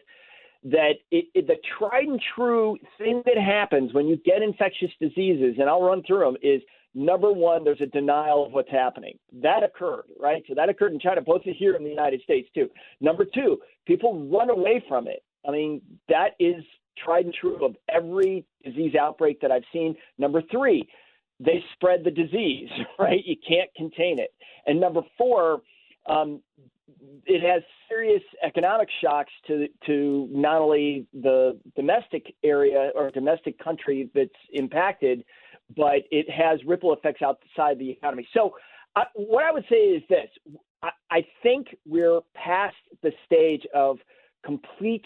that 0.64 0.94
it, 1.10 1.26
it, 1.34 1.46
the 1.46 1.56
tried 1.78 2.04
and 2.04 2.20
true 2.34 2.76
thing 2.98 3.22
that 3.26 3.36
happens 3.36 3.92
when 3.92 4.06
you 4.06 4.16
get 4.24 4.42
infectious 4.42 4.90
diseases, 5.00 5.56
and 5.58 5.68
I'll 5.68 5.82
run 5.82 6.02
through 6.06 6.20
them, 6.20 6.36
is 6.42 6.62
number 6.94 7.30
one, 7.30 7.64
there's 7.64 7.80
a 7.82 7.86
denial 7.86 8.46
of 8.46 8.52
what's 8.52 8.70
happening. 8.70 9.18
That 9.42 9.62
occurred, 9.62 10.04
right? 10.18 10.42
So 10.48 10.54
that 10.54 10.70
occurred 10.70 10.92
in 10.92 11.00
China, 11.00 11.20
both 11.20 11.42
here 11.44 11.74
in 11.74 11.84
the 11.84 11.90
United 11.90 12.22
States, 12.22 12.48
too. 12.54 12.70
Number 13.00 13.24
two, 13.24 13.58
people 13.86 14.26
run 14.26 14.48
away 14.48 14.82
from 14.88 15.06
it. 15.06 15.22
I 15.46 15.50
mean, 15.50 15.82
that 16.08 16.30
is 16.40 16.64
tried 17.02 17.26
and 17.26 17.34
true 17.34 17.64
of 17.64 17.76
every 17.92 18.46
disease 18.64 18.94
outbreak 18.94 19.40
that 19.42 19.50
I've 19.50 19.64
seen. 19.72 19.94
Number 20.16 20.42
three, 20.50 20.88
they 21.40 21.62
spread 21.74 22.04
the 22.04 22.10
disease, 22.10 22.68
right? 22.98 23.20
You 23.24 23.36
can't 23.46 23.70
contain 23.76 24.18
it. 24.18 24.32
And 24.66 24.80
number 24.80 25.02
four, 25.18 25.60
um, 26.06 26.40
it 27.26 27.42
has 27.42 27.62
serious 27.88 28.22
economic 28.42 28.88
shocks 29.02 29.32
to 29.46 29.66
to 29.86 30.28
not 30.30 30.60
only 30.60 31.06
the 31.12 31.58
domestic 31.76 32.34
area 32.42 32.90
or 32.94 33.10
domestic 33.10 33.58
country 33.58 34.10
that's 34.14 34.30
impacted, 34.52 35.24
but 35.76 36.02
it 36.10 36.28
has 36.30 36.60
ripple 36.66 36.92
effects 36.92 37.22
outside 37.22 37.78
the 37.78 37.90
economy. 37.90 38.26
So, 38.34 38.54
uh, 38.96 39.04
what 39.14 39.44
I 39.44 39.52
would 39.52 39.64
say 39.70 39.76
is 39.76 40.02
this: 40.08 40.28
I, 40.82 40.90
I 41.10 41.26
think 41.42 41.68
we're 41.86 42.20
past 42.34 42.76
the 43.02 43.12
stage 43.24 43.62
of 43.74 43.98
complete 44.44 45.04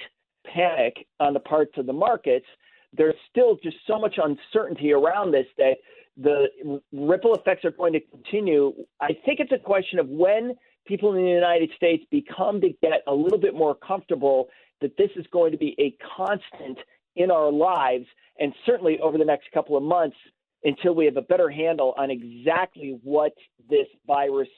panic 0.52 1.06
on 1.20 1.34
the 1.34 1.40
parts 1.40 1.72
of 1.76 1.86
the 1.86 1.92
markets. 1.92 2.46
there's 2.92 3.14
still 3.30 3.58
just 3.62 3.76
so 3.86 3.98
much 3.98 4.18
uncertainty 4.22 4.92
around 4.92 5.30
this 5.30 5.46
that 5.58 5.76
the 6.16 6.80
ripple 6.92 7.34
effects 7.34 7.64
are 7.64 7.70
going 7.70 7.92
to 7.92 8.00
continue. 8.00 8.72
I 9.00 9.08
think 9.24 9.40
it's 9.40 9.52
a 9.52 9.58
question 9.58 9.98
of 9.98 10.08
when 10.08 10.56
people 10.88 11.14
in 11.14 11.22
the 11.22 11.30
United 11.30 11.70
States 11.76 12.02
become 12.10 12.60
to 12.62 12.70
get 12.82 13.02
a 13.06 13.14
little 13.14 13.38
bit 13.38 13.54
more 13.54 13.74
comfortable 13.74 14.48
that 14.80 14.96
this 14.96 15.10
is 15.16 15.26
going 15.30 15.52
to 15.52 15.58
be 15.58 15.76
a 15.78 15.94
constant 16.16 16.78
in 17.14 17.30
our 17.30 17.52
lives, 17.52 18.06
and 18.40 18.52
certainly 18.64 18.98
over 19.00 19.18
the 19.18 19.24
next 19.24 19.50
couple 19.52 19.76
of 19.76 19.82
months 19.82 20.16
until 20.64 20.94
we 20.94 21.04
have 21.04 21.16
a 21.16 21.22
better 21.22 21.50
handle 21.50 21.94
on 21.98 22.10
exactly 22.10 22.98
what 23.04 23.32
this 23.68 23.86
virus 24.06 24.48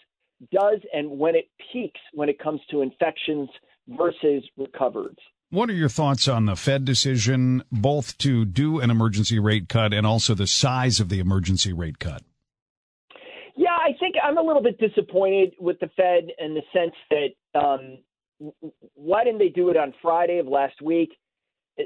does 0.53 0.79
and 0.95 1.11
when 1.11 1.35
it 1.35 1.49
peaks 1.73 2.01
when 2.15 2.29
it 2.29 2.39
comes 2.39 2.61
to 2.71 2.81
infections 2.81 3.49
versus 3.89 4.43
recovered. 4.57 5.19
What 5.51 5.69
are 5.69 5.75
your 5.75 5.89
thoughts 5.89 6.29
on 6.29 6.47
the 6.47 6.55
Fed 6.55 6.85
decision, 6.85 7.65
both 7.73 8.17
to 8.19 8.45
do 8.45 8.79
an 8.79 8.91
emergency 8.91 9.39
rate 9.39 9.69
cut 9.69 9.93
and 9.93 10.07
also 10.07 10.35
the 10.35 10.47
size 10.47 11.01
of 11.01 11.09
the 11.09 11.19
emergency 11.19 11.73
rate 11.73 11.99
cut? 11.99 12.23
I 13.91 13.99
think 13.99 14.15
I'm 14.23 14.39
a 14.39 14.43
little 14.43 14.63
bit 14.63 14.79
disappointed 14.79 15.55
with 15.59 15.81
the 15.81 15.91
Fed 15.97 16.29
in 16.39 16.55
the 16.55 16.63
sense 16.73 16.95
that 17.11 17.59
um, 17.59 17.99
why 18.95 19.25
didn't 19.25 19.41
they 19.41 19.49
do 19.49 19.69
it 19.71 19.77
on 19.77 19.93
Friday 20.01 20.39
of 20.39 20.47
last 20.47 20.81
week? 20.81 21.11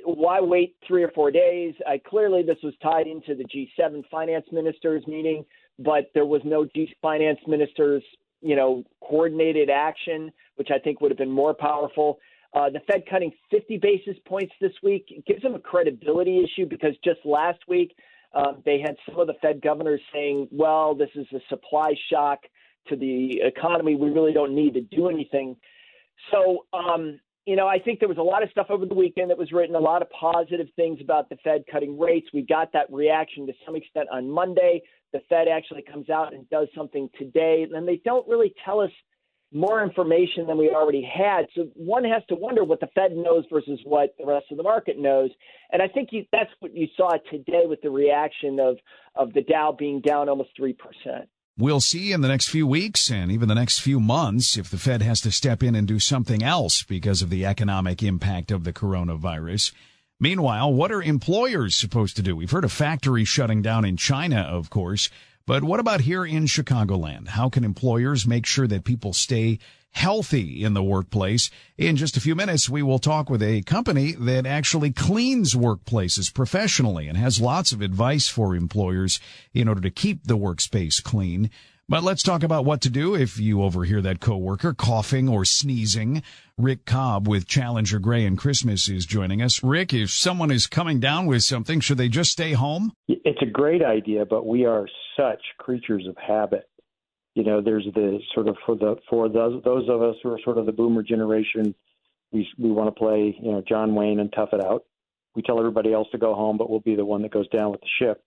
Why 0.05 0.41
wait 0.41 0.77
three 0.87 1.03
or 1.03 1.11
four 1.13 1.31
days? 1.31 1.75
I, 1.87 1.99
clearly, 1.99 2.43
this 2.43 2.59
was 2.63 2.75
tied 2.83 3.07
into 3.07 3.35
the 3.35 3.45
G7 3.45 4.03
finance 4.11 4.45
ministers 4.53 5.07
meeting, 5.07 5.45
but 5.79 6.11
there 6.15 6.27
was 6.27 6.43
no 6.45 6.67
G 6.75 6.93
finance 7.01 7.39
ministers, 7.47 8.03
you 8.43 8.57
know, 8.57 8.85
coordinated 9.01 9.71
action, 9.71 10.31
which 10.57 10.69
I 10.75 10.79
think 10.79 11.01
would 11.01 11.11
have 11.11 11.19
been 11.19 11.31
more 11.31 11.55
powerful. 11.55 12.19
Uh, 12.53 12.71
the 12.71 12.81
Fed 12.87 13.05
cutting 13.09 13.33
50 13.51 13.79
basis 13.79 14.17
points 14.27 14.53
this 14.61 14.73
week 14.83 15.25
gives 15.27 15.43
them 15.43 15.55
a 15.55 15.61
credibility 15.61 16.45
issue 16.45 16.67
because 16.67 16.95
just 17.03 17.21
last 17.25 17.61
week 17.67 17.97
um, 18.35 18.63
they 18.65 18.81
had 18.81 18.97
some 19.09 19.19
of 19.19 19.27
the 19.27 19.35
Fed 19.41 19.61
governors 19.63 20.01
saying, 20.13 20.49
well, 20.51 20.95
this 20.95 21.11
is 21.15 21.27
a 21.33 21.41
supply 21.49 21.95
shock 22.11 22.41
to 22.89 22.97
the 22.97 23.41
economy. 23.43 23.95
We 23.95 24.11
really 24.11 24.33
don't 24.33 24.55
need 24.55 24.75
to 24.75 24.81
do 24.81 25.09
anything. 25.09 25.57
So, 26.31 26.67
um, 26.73 27.21
you 27.47 27.57
know, 27.57 27.67
I 27.67 27.79
think 27.79 28.01
there 28.01 28.09
was 28.09 28.19
a 28.19 28.23
lot 28.23 28.43
of 28.43 28.51
stuff 28.51 28.67
over 28.71 28.87
the 28.87 28.95
weekend 28.95 29.31
that 29.31 29.39
was 29.39 29.53
written, 29.53 29.75
a 29.75 29.81
lot 29.81 30.03
of 30.03 30.09
positive 30.11 30.67
things 30.77 30.99
about 31.03 31.29
the 31.29 31.37
Fed 31.45 31.65
cutting 31.71 31.99
rates. 31.99 32.29
We 32.33 32.43
got 32.43 32.73
that 32.73 32.91
reaction 32.91 33.47
to 33.47 33.53
some 33.67 33.77
extent 33.77 34.09
on 34.11 34.31
Monday. 34.31 34.83
The 35.13 35.21
Fed 35.29 35.47
actually 35.47 35.83
comes 35.83 36.09
out 36.09 36.33
and 36.33 36.49
does 36.49 36.69
something 36.75 37.09
today, 37.19 37.67
and 37.71 37.87
they 37.87 38.01
don't 38.05 38.27
really 38.27 38.55
tell 38.65 38.81
us 38.81 38.91
more 39.55 39.83
information 39.83 40.47
than 40.47 40.59
we 40.59 40.69
already 40.69 41.03
had. 41.03 41.47
So 41.55 41.69
one 41.75 42.05
has 42.05 42.23
to 42.29 42.35
wonder 42.35 42.65
what 42.65 42.81
the 42.81 42.89
Fed 42.95 43.13
knows 43.13 43.45
versus 43.51 43.79
what 43.85 44.15
the 44.19 44.27
rest 44.27 44.47
of 44.51 44.57
the 44.57 44.65
market 44.65 44.99
knows. 44.99 45.31
And 45.71 45.81
I 45.81 45.89
think 45.89 46.09
you, 46.11 46.25
that's 46.33 46.51
what 46.59 46.77
you 46.77 46.89
saw 46.97 47.13
today 47.31 47.63
with 47.65 47.81
the 47.81 47.91
reaction 47.91 48.59
of, 48.61 48.79
of 49.15 49.33
the 49.33 49.43
Dow 49.43 49.75
being 49.79 50.01
down 50.01 50.29
almost 50.29 50.51
3%. 50.61 50.75
We'll 51.57 51.81
see 51.81 52.11
in 52.11 52.21
the 52.21 52.27
next 52.27 52.49
few 52.49 52.67
weeks 52.67 53.13
and 53.13 53.31
even 53.31 53.49
the 53.49 53.55
next 53.55 53.79
few 53.79 54.01
months 54.01 54.57
if 54.57 54.71
the 54.71 54.77
Fed 54.77 55.03
has 55.03 55.21
to 55.21 55.31
step 55.31 55.63
in 55.63 55.77
and 55.77 55.87
do 55.87 56.01
something 56.01 56.43
else 56.43 56.83
because 56.83 57.23
of 57.23 57.31
the 57.31 57.47
economic 57.47 58.03
impact 58.03 58.51
of 58.51 58.65
the 58.65 58.73
coronavirus. 58.73 59.73
Meanwhile, 60.19 60.73
what 60.73 60.91
are 60.91 61.01
employers 61.01 61.77
supposed 61.77 62.17
to 62.17 62.23
do? 62.23 62.35
We've 62.35 62.51
heard 62.51 62.65
of 62.65 62.73
factories 62.73 63.29
shutting 63.29 63.63
down 63.63 63.85
in 63.85 63.97
China, 63.97 64.41
of 64.41 64.69
course. 64.69 65.11
But 65.47 65.63
what 65.63 65.79
about 65.79 66.01
here 66.01 66.25
in 66.25 66.47
Chicagoland? 66.47 67.29
How 67.29 67.51
can 67.51 67.65
employers 67.65 68.27
make 68.27 68.47
sure 68.47 68.67
that 68.67 68.85
people 68.85 69.13
stay 69.13 69.59
healthy 69.91 70.65
in 70.65 70.73
the 70.73 70.83
workplace? 70.83 71.51
In 71.77 71.97
just 71.97 72.17
a 72.17 72.21
few 72.21 72.35
minutes, 72.35 72.71
we 72.71 72.83
will 72.83 72.99
talk 72.99 73.29
with 73.29 73.43
a 73.43 73.61
company 73.61 74.13
that 74.13 74.47
actually 74.47 74.91
cleans 74.91 75.53
workplaces 75.53 76.33
professionally 76.33 77.09
and 77.09 77.19
has 77.19 77.43
lots 77.43 77.73
of 77.73 77.83
advice 77.83 78.27
for 78.27 78.57
employers 78.57 79.21
in 79.53 79.69
order 79.69 79.83
to 79.83 79.91
keep 79.91 80.25
the 80.25 80.39
workspace 80.39 81.03
clean. 81.03 81.51
But 81.87 82.03
let's 82.03 82.23
talk 82.23 82.43
about 82.43 82.65
what 82.65 82.81
to 82.83 82.91
do 82.91 83.15
if 83.15 83.39
you 83.39 83.63
overhear 83.63 84.01
that 84.01 84.19
coworker 84.19 84.73
coughing 84.73 85.29
or 85.29 85.45
sneezing. 85.45 86.23
Rick 86.57 86.87
Cobb 86.87 87.29
with 87.29 87.47
Challenger 87.47 87.99
Gray 87.99 88.25
and 88.25 88.39
Christmas 88.39 88.89
is 88.89 89.05
joining 89.05 89.43
us. 89.43 89.63
Rick, 89.63 89.93
if 89.93 90.11
someone 90.11 90.51
is 90.51 90.67
coming 90.67 90.99
down 90.99 91.27
with 91.27 91.43
something, 91.43 91.81
should 91.81 91.99
they 91.99 92.09
just 92.09 92.31
stay 92.31 92.53
home? 92.55 92.93
It's 93.07 93.43
a 93.43 93.51
great 93.51 93.85
idea, 93.85 94.25
but 94.25 94.47
we 94.47 94.65
are 94.65 94.89
such 95.15 95.43
creatures 95.59 96.07
of 96.09 96.17
habit. 96.17 96.67
You 97.35 97.45
know, 97.45 97.61
there's 97.61 97.87
the 97.95 98.19
sort 98.33 98.49
of 98.49 98.57
for 98.65 98.77
the 98.77 98.97
for 99.11 99.29
those 99.29 99.63
those 99.63 99.87
of 99.91 100.01
us 100.01 100.17
who 100.23 100.33
are 100.33 100.41
sort 100.43 100.57
of 100.57 100.65
the 100.65 100.73
boomer 100.73 101.03
generation, 101.03 101.75
we 102.33 102.49
we 102.59 102.71
want 102.71 102.95
to 102.95 102.99
play, 102.99 103.37
you 103.39 103.53
know, 103.53 103.63
John 103.69 103.95
Wayne 103.95 104.21
and 104.21 104.33
tough 104.33 104.51
it 104.55 104.65
out. 104.65 104.85
We 105.37 105.43
tell 105.43 105.59
everybody 105.59 105.93
else 105.93 106.09
to 106.13 106.19
go 106.19 106.35
home, 106.35 106.57
but 106.57 106.71
we'll 106.71 106.81
be 106.81 106.95
the 106.95 107.05
one 107.05 107.21
that 107.23 107.33
goes 107.33 107.49
down 107.49 107.73
with 107.73 107.83
the 107.83 107.89
ship. 107.99 108.23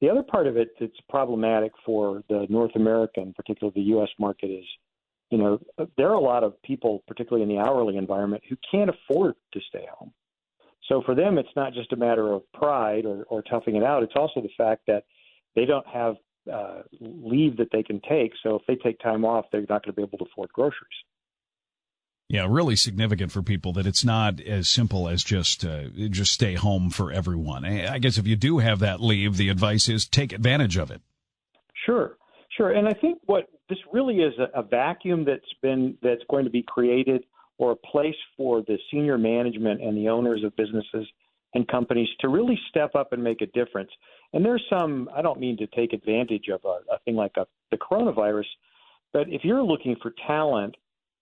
The 0.00 0.08
other 0.08 0.22
part 0.22 0.46
of 0.46 0.56
it 0.56 0.70
that's 0.78 0.92
problematic 1.08 1.72
for 1.84 2.22
the 2.28 2.46
North 2.48 2.76
American, 2.76 3.32
particularly 3.34 3.72
the 3.74 3.88
U.S. 3.88 4.10
market, 4.18 4.46
is 4.46 4.64
you 5.30 5.38
know 5.38 5.60
there 5.96 6.08
are 6.08 6.14
a 6.14 6.20
lot 6.20 6.44
of 6.44 6.60
people, 6.62 7.02
particularly 7.08 7.42
in 7.42 7.48
the 7.48 7.62
hourly 7.62 7.96
environment, 7.96 8.42
who 8.48 8.56
can't 8.70 8.90
afford 8.90 9.34
to 9.52 9.60
stay 9.68 9.86
home. 9.98 10.12
So 10.88 11.02
for 11.04 11.14
them, 11.14 11.36
it's 11.36 11.48
not 11.54 11.74
just 11.74 11.92
a 11.92 11.96
matter 11.96 12.32
of 12.32 12.42
pride 12.52 13.04
or, 13.04 13.24
or 13.24 13.42
toughing 13.42 13.76
it 13.76 13.82
out. 13.82 14.02
It's 14.02 14.14
also 14.16 14.40
the 14.40 14.48
fact 14.56 14.82
that 14.86 15.04
they 15.54 15.64
don't 15.64 15.86
have 15.86 16.16
uh, 16.52 16.82
leave 17.00 17.56
that 17.58 17.68
they 17.72 17.82
can 17.82 18.00
take. 18.08 18.32
So 18.42 18.56
if 18.56 18.62
they 18.66 18.76
take 18.76 18.98
time 19.00 19.24
off, 19.24 19.46
they're 19.52 19.60
not 19.62 19.84
going 19.84 19.92
to 19.92 19.92
be 19.92 20.02
able 20.02 20.18
to 20.18 20.24
afford 20.24 20.50
groceries. 20.52 20.88
Yeah, 22.28 22.46
really 22.48 22.76
significant 22.76 23.32
for 23.32 23.42
people 23.42 23.72
that 23.72 23.86
it's 23.86 24.04
not 24.04 24.38
as 24.40 24.68
simple 24.68 25.08
as 25.08 25.24
just 25.24 25.64
uh, 25.64 25.84
just 26.10 26.32
stay 26.32 26.54
home 26.54 26.90
for 26.90 27.10
everyone. 27.10 27.64
I 27.64 27.98
guess 27.98 28.18
if 28.18 28.26
you 28.26 28.36
do 28.36 28.58
have 28.58 28.80
that 28.80 29.00
leave, 29.00 29.38
the 29.38 29.48
advice 29.48 29.88
is 29.88 30.06
take 30.06 30.32
advantage 30.34 30.76
of 30.76 30.90
it. 30.90 31.00
Sure, 31.86 32.18
sure. 32.54 32.72
And 32.72 32.86
I 32.86 32.92
think 32.92 33.18
what 33.24 33.48
this 33.70 33.78
really 33.94 34.16
is 34.16 34.34
a, 34.38 34.60
a 34.60 34.62
vacuum 34.62 35.24
that's 35.24 35.40
been 35.62 35.96
that's 36.02 36.22
going 36.28 36.44
to 36.44 36.50
be 36.50 36.62
created 36.62 37.24
or 37.56 37.72
a 37.72 37.76
place 37.76 38.14
for 38.36 38.60
the 38.60 38.76
senior 38.90 39.16
management 39.16 39.82
and 39.82 39.96
the 39.96 40.10
owners 40.10 40.44
of 40.44 40.54
businesses 40.54 41.06
and 41.54 41.66
companies 41.66 42.08
to 42.20 42.28
really 42.28 42.58
step 42.68 42.94
up 42.94 43.14
and 43.14 43.24
make 43.24 43.40
a 43.40 43.46
difference. 43.46 43.90
And 44.34 44.44
there's 44.44 44.62
some 44.68 45.08
I 45.16 45.22
don't 45.22 45.40
mean 45.40 45.56
to 45.56 45.66
take 45.68 45.94
advantage 45.94 46.48
of 46.52 46.60
a, 46.66 46.94
a 46.94 46.98
thing 47.06 47.16
like 47.16 47.32
a, 47.38 47.46
the 47.70 47.78
coronavirus, 47.78 48.44
but 49.14 49.30
if 49.30 49.44
you're 49.44 49.62
looking 49.62 49.96
for 50.02 50.12
talent 50.26 50.74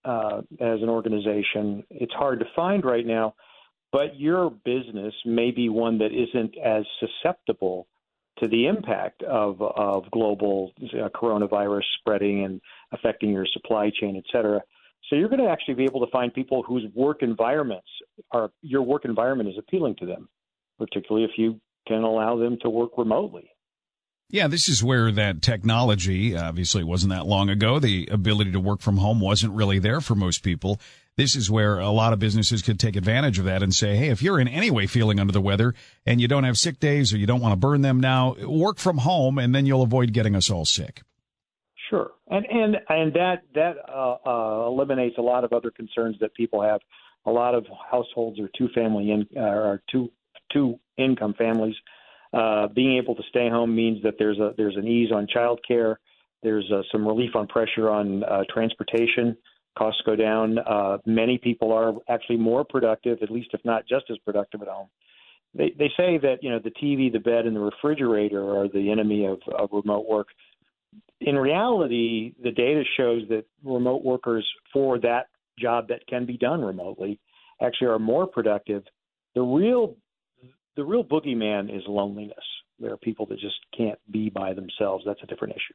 uh, 0.05 0.41
as 0.59 0.81
an 0.81 0.89
organization. 0.89 1.83
It's 1.89 2.13
hard 2.13 2.39
to 2.39 2.45
find 2.55 2.83
right 2.85 3.05
now, 3.05 3.35
but 3.91 4.19
your 4.19 4.49
business 4.49 5.13
may 5.25 5.51
be 5.51 5.69
one 5.69 5.97
that 5.99 6.11
isn't 6.11 6.55
as 6.57 6.83
susceptible 6.99 7.87
to 8.39 8.47
the 8.47 8.67
impact 8.67 9.23
of 9.23 9.61
of 9.61 10.09
global 10.11 10.71
uh, 10.81 11.09
coronavirus 11.09 11.83
spreading 11.99 12.43
and 12.45 12.61
affecting 12.91 13.31
your 13.31 13.47
supply 13.51 13.91
chain, 13.99 14.15
et 14.15 14.23
cetera. 14.31 14.61
So 15.09 15.15
you're 15.15 15.29
going 15.29 15.43
to 15.43 15.49
actually 15.49 15.75
be 15.75 15.85
able 15.85 16.05
to 16.05 16.11
find 16.11 16.33
people 16.33 16.63
whose 16.63 16.83
work 16.93 17.23
environments 17.23 17.87
are 18.31 18.51
your 18.61 18.83
work 18.83 19.05
environment 19.05 19.49
is 19.49 19.55
appealing 19.57 19.95
to 19.99 20.05
them, 20.05 20.29
particularly 20.77 21.25
if 21.25 21.31
you 21.37 21.59
can 21.87 22.03
allow 22.03 22.37
them 22.37 22.57
to 22.61 22.69
work 22.69 22.91
remotely. 22.97 23.49
Yeah, 24.29 24.47
this 24.47 24.67
is 24.67 24.83
where 24.83 25.09
that 25.13 25.41
technology, 25.41 26.35
obviously 26.35 26.81
it 26.81 26.87
wasn't 26.87 27.13
that 27.13 27.25
long 27.25 27.49
ago, 27.49 27.79
the 27.79 28.09
ability 28.11 28.51
to 28.51 28.59
work 28.59 28.81
from 28.81 28.97
home 28.97 29.21
wasn't 29.21 29.53
really 29.53 29.79
there 29.79 30.01
for 30.01 30.15
most 30.15 30.43
people. 30.43 30.81
This 31.15 31.33
is 31.35 31.49
where 31.49 31.79
a 31.79 31.89
lot 31.89 32.11
of 32.11 32.19
businesses 32.19 32.61
could 32.61 32.77
take 32.77 32.97
advantage 32.97 33.39
of 33.39 33.45
that 33.45 33.63
and 33.63 33.73
say, 33.73 33.95
hey, 33.95 34.09
if 34.09 34.21
you're 34.21 34.39
in 34.39 34.49
any 34.49 34.69
way 34.69 34.85
feeling 34.85 35.19
under 35.19 35.31
the 35.31 35.41
weather 35.41 35.73
and 36.05 36.19
you 36.19 36.27
don't 36.27 36.43
have 36.43 36.57
sick 36.57 36.79
days 36.79 37.13
or 37.13 37.17
you 37.17 37.25
don't 37.25 37.39
want 37.39 37.53
to 37.53 37.57
burn 37.57 37.81
them 37.81 38.01
now, 38.01 38.35
work 38.45 38.79
from 38.79 38.99
home 38.99 39.39
and 39.39 39.55
then 39.55 39.65
you'll 39.65 39.81
avoid 39.81 40.11
getting 40.11 40.35
us 40.35 40.51
all 40.51 40.65
sick. 40.65 41.01
Sure, 41.89 42.11
and 42.27 42.45
and 42.49 42.75
and 42.89 43.13
that 43.13 43.43
that 43.55 43.77
uh, 43.87 44.17
uh, 44.25 44.67
eliminates 44.67 45.17
a 45.17 45.21
lot 45.21 45.45
of 45.45 45.53
other 45.53 45.71
concerns 45.71 46.17
that 46.19 46.33
people 46.33 46.61
have. 46.61 46.81
A 47.25 47.31
lot 47.31 47.55
of 47.55 47.65
households 47.89 48.41
are 48.41 48.49
two 48.57 48.67
family 48.75 49.11
in 49.11 49.25
uh, 49.37 49.39
or 49.39 49.81
two 49.89 50.11
two 50.51 50.77
income 50.97 51.33
families 51.37 51.75
uh, 52.33 52.67
being 52.67 52.97
able 52.97 53.15
to 53.15 53.23
stay 53.29 53.49
home 53.49 53.75
means 53.75 54.01
that 54.03 54.15
there's 54.19 54.39
a 54.39 54.53
there's 54.57 54.75
an 54.75 54.87
ease 54.87 55.11
on 55.11 55.27
childcare. 55.27 55.95
There's 56.43 56.69
uh, 56.71 56.81
some 56.91 57.07
relief 57.07 57.35
on 57.35 57.47
pressure 57.47 57.89
on 57.89 58.23
uh, 58.23 58.43
transportation. 58.53 59.37
Costs 59.77 60.01
go 60.05 60.15
down. 60.15 60.57
Uh, 60.59 60.97
many 61.05 61.37
people 61.37 61.71
are 61.71 61.93
actually 62.09 62.37
more 62.37 62.63
productive, 62.63 63.19
at 63.21 63.31
least 63.31 63.49
if 63.53 63.61
not 63.63 63.87
just 63.87 64.05
as 64.09 64.17
productive 64.19 64.61
at 64.61 64.67
home. 64.67 64.87
They 65.53 65.73
they 65.77 65.89
say 65.97 66.17
that 66.17 66.37
you 66.41 66.49
know 66.49 66.59
the 66.59 66.71
TV, 66.71 67.11
the 67.11 67.19
bed, 67.19 67.45
and 67.45 67.55
the 67.55 67.59
refrigerator 67.59 68.59
are 68.59 68.67
the 68.67 68.91
enemy 68.91 69.25
of, 69.25 69.39
of 69.57 69.69
remote 69.71 70.07
work. 70.07 70.27
In 71.21 71.35
reality, 71.35 72.33
the 72.43 72.51
data 72.51 72.83
shows 72.95 73.23
that 73.29 73.45
remote 73.63 74.03
workers 74.03 74.47
for 74.71 74.99
that 74.99 75.27
job 75.57 75.87
that 75.87 76.05
can 76.07 76.25
be 76.25 76.37
done 76.37 76.61
remotely 76.61 77.19
actually 77.61 77.87
are 77.87 77.99
more 77.99 78.27
productive. 78.27 78.83
The 79.33 79.41
real 79.41 79.95
the 80.77 80.85
real 80.85 81.03
boogeyman 81.03 81.75
is 81.75 81.83
loneliness. 81.87 82.37
There 82.79 82.93
are 82.93 82.97
people 82.97 83.25
that 83.25 83.39
just 83.39 83.57
can't 83.75 83.99
be 84.09 84.29
by 84.29 84.53
themselves. 84.53 85.03
That's 85.05 85.21
a 85.23 85.25
different 85.25 85.55
issue. 85.55 85.73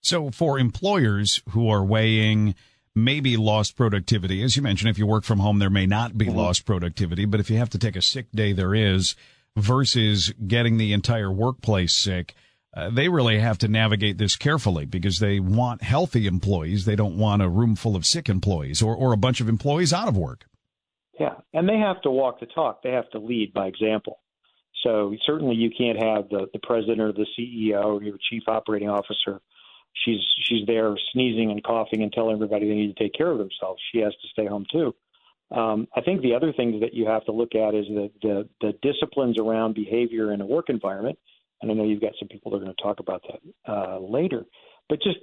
So, 0.00 0.30
for 0.30 0.58
employers 0.58 1.42
who 1.50 1.68
are 1.68 1.84
weighing 1.84 2.54
maybe 2.94 3.36
lost 3.36 3.76
productivity, 3.76 4.42
as 4.42 4.56
you 4.56 4.62
mentioned, 4.62 4.90
if 4.90 4.98
you 4.98 5.06
work 5.06 5.24
from 5.24 5.40
home, 5.40 5.58
there 5.58 5.68
may 5.68 5.86
not 5.86 6.16
be 6.16 6.26
mm-hmm. 6.26 6.38
lost 6.38 6.64
productivity, 6.64 7.26
but 7.26 7.40
if 7.40 7.50
you 7.50 7.58
have 7.58 7.70
to 7.70 7.78
take 7.78 7.96
a 7.96 8.02
sick 8.02 8.26
day, 8.32 8.52
there 8.54 8.74
is. 8.74 9.14
versus 9.56 10.32
getting 10.46 10.78
the 10.78 10.92
entire 10.92 11.30
workplace 11.30 11.92
sick. 11.92 12.34
Uh, 12.72 12.88
they 12.88 13.08
really 13.08 13.40
have 13.40 13.58
to 13.58 13.66
navigate 13.66 14.16
this 14.16 14.36
carefully 14.36 14.86
because 14.86 15.18
they 15.18 15.40
want 15.40 15.82
healthy 15.82 16.28
employees. 16.28 16.84
They 16.84 16.94
don't 16.94 17.18
want 17.18 17.42
a 17.42 17.48
room 17.48 17.74
full 17.74 17.96
of 17.96 18.06
sick 18.06 18.28
employees 18.28 18.80
or, 18.80 18.94
or 18.94 19.12
a 19.12 19.16
bunch 19.16 19.40
of 19.40 19.48
employees 19.48 19.92
out 19.92 20.06
of 20.06 20.16
work. 20.16 20.46
Yeah, 21.20 21.34
and 21.52 21.68
they 21.68 21.76
have 21.76 22.00
to 22.02 22.10
walk 22.10 22.40
the 22.40 22.46
talk. 22.46 22.82
They 22.82 22.92
have 22.92 23.10
to 23.10 23.18
lead 23.18 23.52
by 23.52 23.66
example. 23.66 24.20
So 24.82 25.14
certainly 25.26 25.54
you 25.54 25.70
can't 25.70 26.02
have 26.02 26.30
the, 26.30 26.46
the 26.54 26.58
president 26.62 26.98
or 26.98 27.12
the 27.12 27.26
CEO 27.38 27.84
or 27.84 28.02
your 28.02 28.16
chief 28.30 28.44
operating 28.48 28.88
officer. 28.88 29.42
She's 30.04 30.20
she's 30.46 30.66
there 30.66 30.96
sneezing 31.12 31.50
and 31.50 31.62
coughing 31.62 32.02
and 32.02 32.10
telling 32.10 32.36
everybody 32.36 32.66
they 32.66 32.74
need 32.74 32.96
to 32.96 33.02
take 33.04 33.12
care 33.12 33.30
of 33.30 33.36
themselves. 33.36 33.82
She 33.92 33.98
has 33.98 34.12
to 34.12 34.28
stay 34.32 34.46
home 34.46 34.64
too. 34.72 34.94
Um, 35.54 35.88
I 35.94 36.00
think 36.00 36.22
the 36.22 36.34
other 36.34 36.54
things 36.54 36.80
that 36.80 36.94
you 36.94 37.06
have 37.06 37.26
to 37.26 37.32
look 37.32 37.54
at 37.54 37.74
is 37.74 37.84
the, 37.88 38.10
the 38.22 38.48
the 38.62 38.72
disciplines 38.80 39.36
around 39.38 39.74
behavior 39.74 40.32
in 40.32 40.40
a 40.40 40.46
work 40.46 40.70
environment. 40.70 41.18
And 41.60 41.70
I 41.70 41.74
know 41.74 41.84
you've 41.84 42.00
got 42.00 42.12
some 42.18 42.28
people 42.28 42.52
that 42.52 42.58
are 42.58 42.60
going 42.60 42.74
to 42.74 42.82
talk 42.82 43.00
about 43.00 43.22
that 43.28 43.70
uh, 43.70 43.98
later. 43.98 44.46
But 44.88 45.02
just 45.02 45.18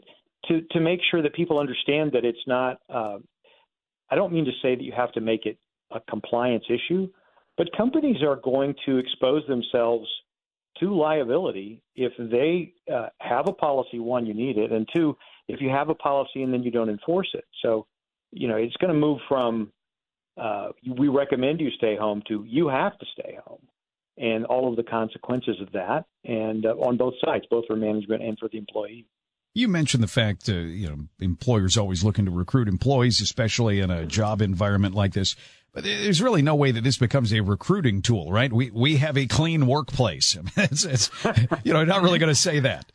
to 0.50 0.62
to 0.74 0.80
make 0.80 1.00
sure 1.10 1.24
that 1.24 1.34
people 1.34 1.58
understand 1.58 2.12
that 2.12 2.24
it's 2.24 2.46
not. 2.46 2.82
Uh, 2.88 3.18
I 4.12 4.16
don't 4.16 4.32
mean 4.32 4.46
to 4.46 4.52
say 4.62 4.76
that 4.76 4.84
you 4.84 4.94
have 4.96 5.12
to 5.14 5.22
make 5.22 5.46
it 5.46 5.58
a 5.92 6.00
compliance 6.10 6.66
issue, 6.70 7.08
but 7.58 7.76
companies 7.76 8.22
are 8.22 8.36
going 8.36 8.76
to 8.86 8.98
expose 8.98 9.44
themselves 9.48 10.08
to 10.80 10.96
liability 10.96 11.82
if 11.96 12.14
they 12.18 12.74
uh, 12.94 13.08
have 13.20 13.48
a 13.48 13.54
policy. 13.54 14.00
One, 14.00 14.26
you 14.26 14.34
need 14.34 14.58
it, 14.58 14.72
and 14.72 14.88
two, 14.96 15.18
if 15.48 15.60
you 15.62 15.70
have 15.70 15.90
a 15.90 15.96
policy 15.96 16.44
and 16.44 16.54
then 16.54 16.64
you 16.64 16.72
don't 16.72 16.90
enforce 16.90 17.30
it. 17.34 17.46
So, 17.64 17.88
you 18.32 18.48
know, 18.48 18.58
it's 18.58 18.76
going 18.78 18.94
to 18.94 19.00
move 19.00 19.20
from 19.28 19.72
uh, 20.38 20.70
we 20.98 21.08
recommend 21.08 21.60
you 21.60 21.72
stay 21.78 21.96
home 21.98 22.22
to 22.28 22.44
you 22.48 22.68
have 22.68 22.98
to 23.00 23.06
stay 23.14 23.38
home, 23.44 23.66
and 24.18 24.46
all 24.46 24.70
of 24.70 24.76
the 24.76 24.84
consequences 24.84 25.56
of 25.62 25.72
that, 25.72 26.06
and 26.26 26.66
uh, 26.66 26.70
on 26.70 26.98
both 26.98 27.16
sides, 27.26 27.46
both 27.50 27.66
for 27.66 27.76
management 27.76 28.22
and 28.22 28.38
for 28.38 28.48
the 28.50 28.58
employee. 28.58 29.06
You 29.58 29.68
mentioned 29.68 30.04
the 30.04 30.08
fact, 30.08 30.50
uh, 30.50 30.54
you 30.54 30.88
know, 30.88 30.98
employers 31.20 31.78
always 31.78 32.04
looking 32.04 32.26
to 32.26 32.32
recruit 32.32 32.68
employees, 32.68 33.22
especially 33.22 33.80
in 33.80 33.90
a 33.90 34.06
job 34.06 34.40
environment 34.40 34.94
like 34.94 35.14
this. 35.14 35.36
But 35.74 35.84
there's 35.84 36.22
really 36.22 36.44
no 36.44 36.54
way 36.54 36.70
that 36.70 36.84
this 36.84 37.00
becomes 37.00 37.34
a 37.34 37.42
recruiting 37.42 38.04
tool, 38.04 38.32
right? 38.32 38.54
We 38.54 38.70
we 38.70 38.98
have 38.98 39.18
a 39.18 39.26
clean 39.26 39.66
workplace. 39.66 40.38
it's, 40.58 40.86
it's 40.86 41.10
you 41.64 41.74
know, 41.74 41.84
not 41.86 42.04
really 42.04 42.20
going 42.20 42.32
to 42.32 42.40
say 42.40 42.60
that. 42.60 42.92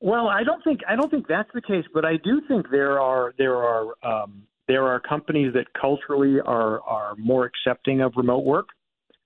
Well, 0.00 0.28
I 0.28 0.44
don't 0.44 0.64
think 0.64 0.80
I 0.88 0.96
don't 0.96 1.10
think 1.10 1.28
that's 1.28 1.50
the 1.52 1.60
case, 1.60 1.84
but 1.92 2.06
I 2.06 2.16
do 2.24 2.40
think 2.48 2.70
there 2.70 2.98
are 2.98 3.34
there 3.36 3.56
are 3.56 3.88
um, 4.02 4.44
there 4.68 4.86
are 4.86 4.98
companies 4.98 5.52
that 5.52 5.66
culturally 5.78 6.40
are 6.40 6.80
are 6.80 7.16
more 7.16 7.44
accepting 7.44 8.00
of 8.00 8.14
remote 8.16 8.46
work. 8.46 8.68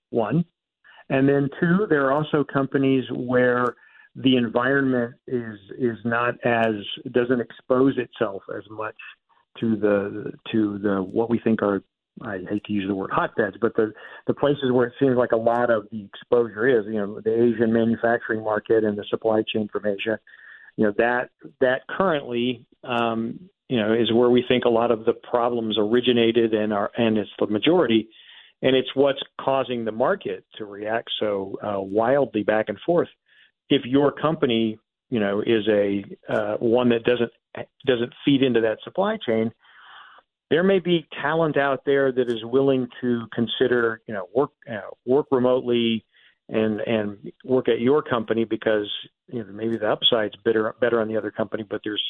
One, 0.09 0.43
and 1.07 1.29
then 1.29 1.49
two, 1.61 1.87
there 1.89 2.07
are 2.07 2.11
also 2.11 2.43
companies 2.43 3.05
where 3.09 3.73
the 4.17 4.35
environment 4.35 5.13
is 5.27 5.57
is 5.77 5.97
not 6.03 6.35
as 6.43 6.73
doesn't 7.11 7.39
expose 7.39 7.93
itself 7.97 8.41
as 8.55 8.63
much 8.69 8.95
to 9.59 9.75
the 9.75 10.31
to 10.51 10.79
the 10.79 11.01
what 11.01 11.29
we 11.29 11.39
think 11.39 11.61
are 11.61 11.81
I 12.21 12.39
hate 12.49 12.63
to 12.65 12.73
use 12.73 12.87
the 12.87 12.95
word 12.95 13.11
hotbeds, 13.11 13.57
but 13.61 13.75
the 13.75 13.93
the 14.25 14.33
places 14.33 14.71
where 14.71 14.87
it 14.87 14.93
seems 14.99 15.17
like 15.17 15.33
a 15.33 15.37
lot 15.37 15.69
of 15.69 15.87
the 15.91 16.03
exposure 16.03 16.67
is, 16.67 16.85
you 16.87 16.93
know, 16.93 17.21
the 17.21 17.31
Asian 17.31 17.71
manufacturing 17.71 18.43
market 18.43 18.83
and 18.83 18.97
the 18.97 19.05
supply 19.09 19.43
chain 19.53 19.69
from 19.71 19.85
Asia, 19.85 20.19
you 20.77 20.85
know, 20.85 20.93
that 20.97 21.29
that 21.61 21.81
currently, 21.87 22.65
um, 22.83 23.39
you 23.69 23.77
know, 23.77 23.93
is 23.93 24.11
where 24.11 24.31
we 24.31 24.43
think 24.47 24.65
a 24.65 24.69
lot 24.69 24.89
of 24.89 25.05
the 25.05 25.13
problems 25.13 25.77
originated 25.77 26.55
and 26.55 26.73
are 26.73 26.89
and 26.97 27.19
it's 27.19 27.29
the 27.37 27.45
majority, 27.45 28.09
and 28.63 28.75
it's 28.75 28.89
what's 28.95 29.21
causing 29.39 29.85
the 29.85 29.91
market 29.91 30.43
to 30.57 30.65
react 30.65 31.09
so 31.19 31.59
uh, 31.63 31.79
wildly 31.79 32.41
back 32.41 32.65
and 32.69 32.79
forth. 32.83 33.09
If 33.69 33.85
your 33.85 34.11
company, 34.11 34.79
you 35.09 35.19
know, 35.19 35.41
is 35.41 35.67
a 35.67 36.03
uh, 36.29 36.57
one 36.57 36.89
that 36.89 37.03
doesn't 37.03 37.31
doesn't 37.85 38.13
feed 38.23 38.43
into 38.43 38.61
that 38.61 38.77
supply 38.83 39.17
chain 39.25 39.51
there 40.49 40.63
may 40.63 40.79
be 40.79 41.07
talent 41.21 41.57
out 41.57 41.83
there 41.85 42.11
that 42.11 42.27
is 42.29 42.43
willing 42.43 42.87
to 43.01 43.25
consider, 43.33 44.01
you 44.07 44.13
know, 44.13 44.27
work 44.33 44.51
uh, 44.69 44.89
work 45.05 45.27
remotely 45.31 46.05
and 46.49 46.79
and 46.81 47.31
work 47.43 47.67
at 47.67 47.81
your 47.81 48.01
company 48.01 48.45
because 48.45 48.89
you 49.27 49.43
know 49.43 49.51
maybe 49.51 49.77
the 49.77 49.89
upside's 49.89 50.35
better 50.45 50.73
better 50.79 51.01
on 51.01 51.07
the 51.07 51.17
other 51.17 51.31
company, 51.31 51.63
but 51.69 51.81
there's 51.83 52.03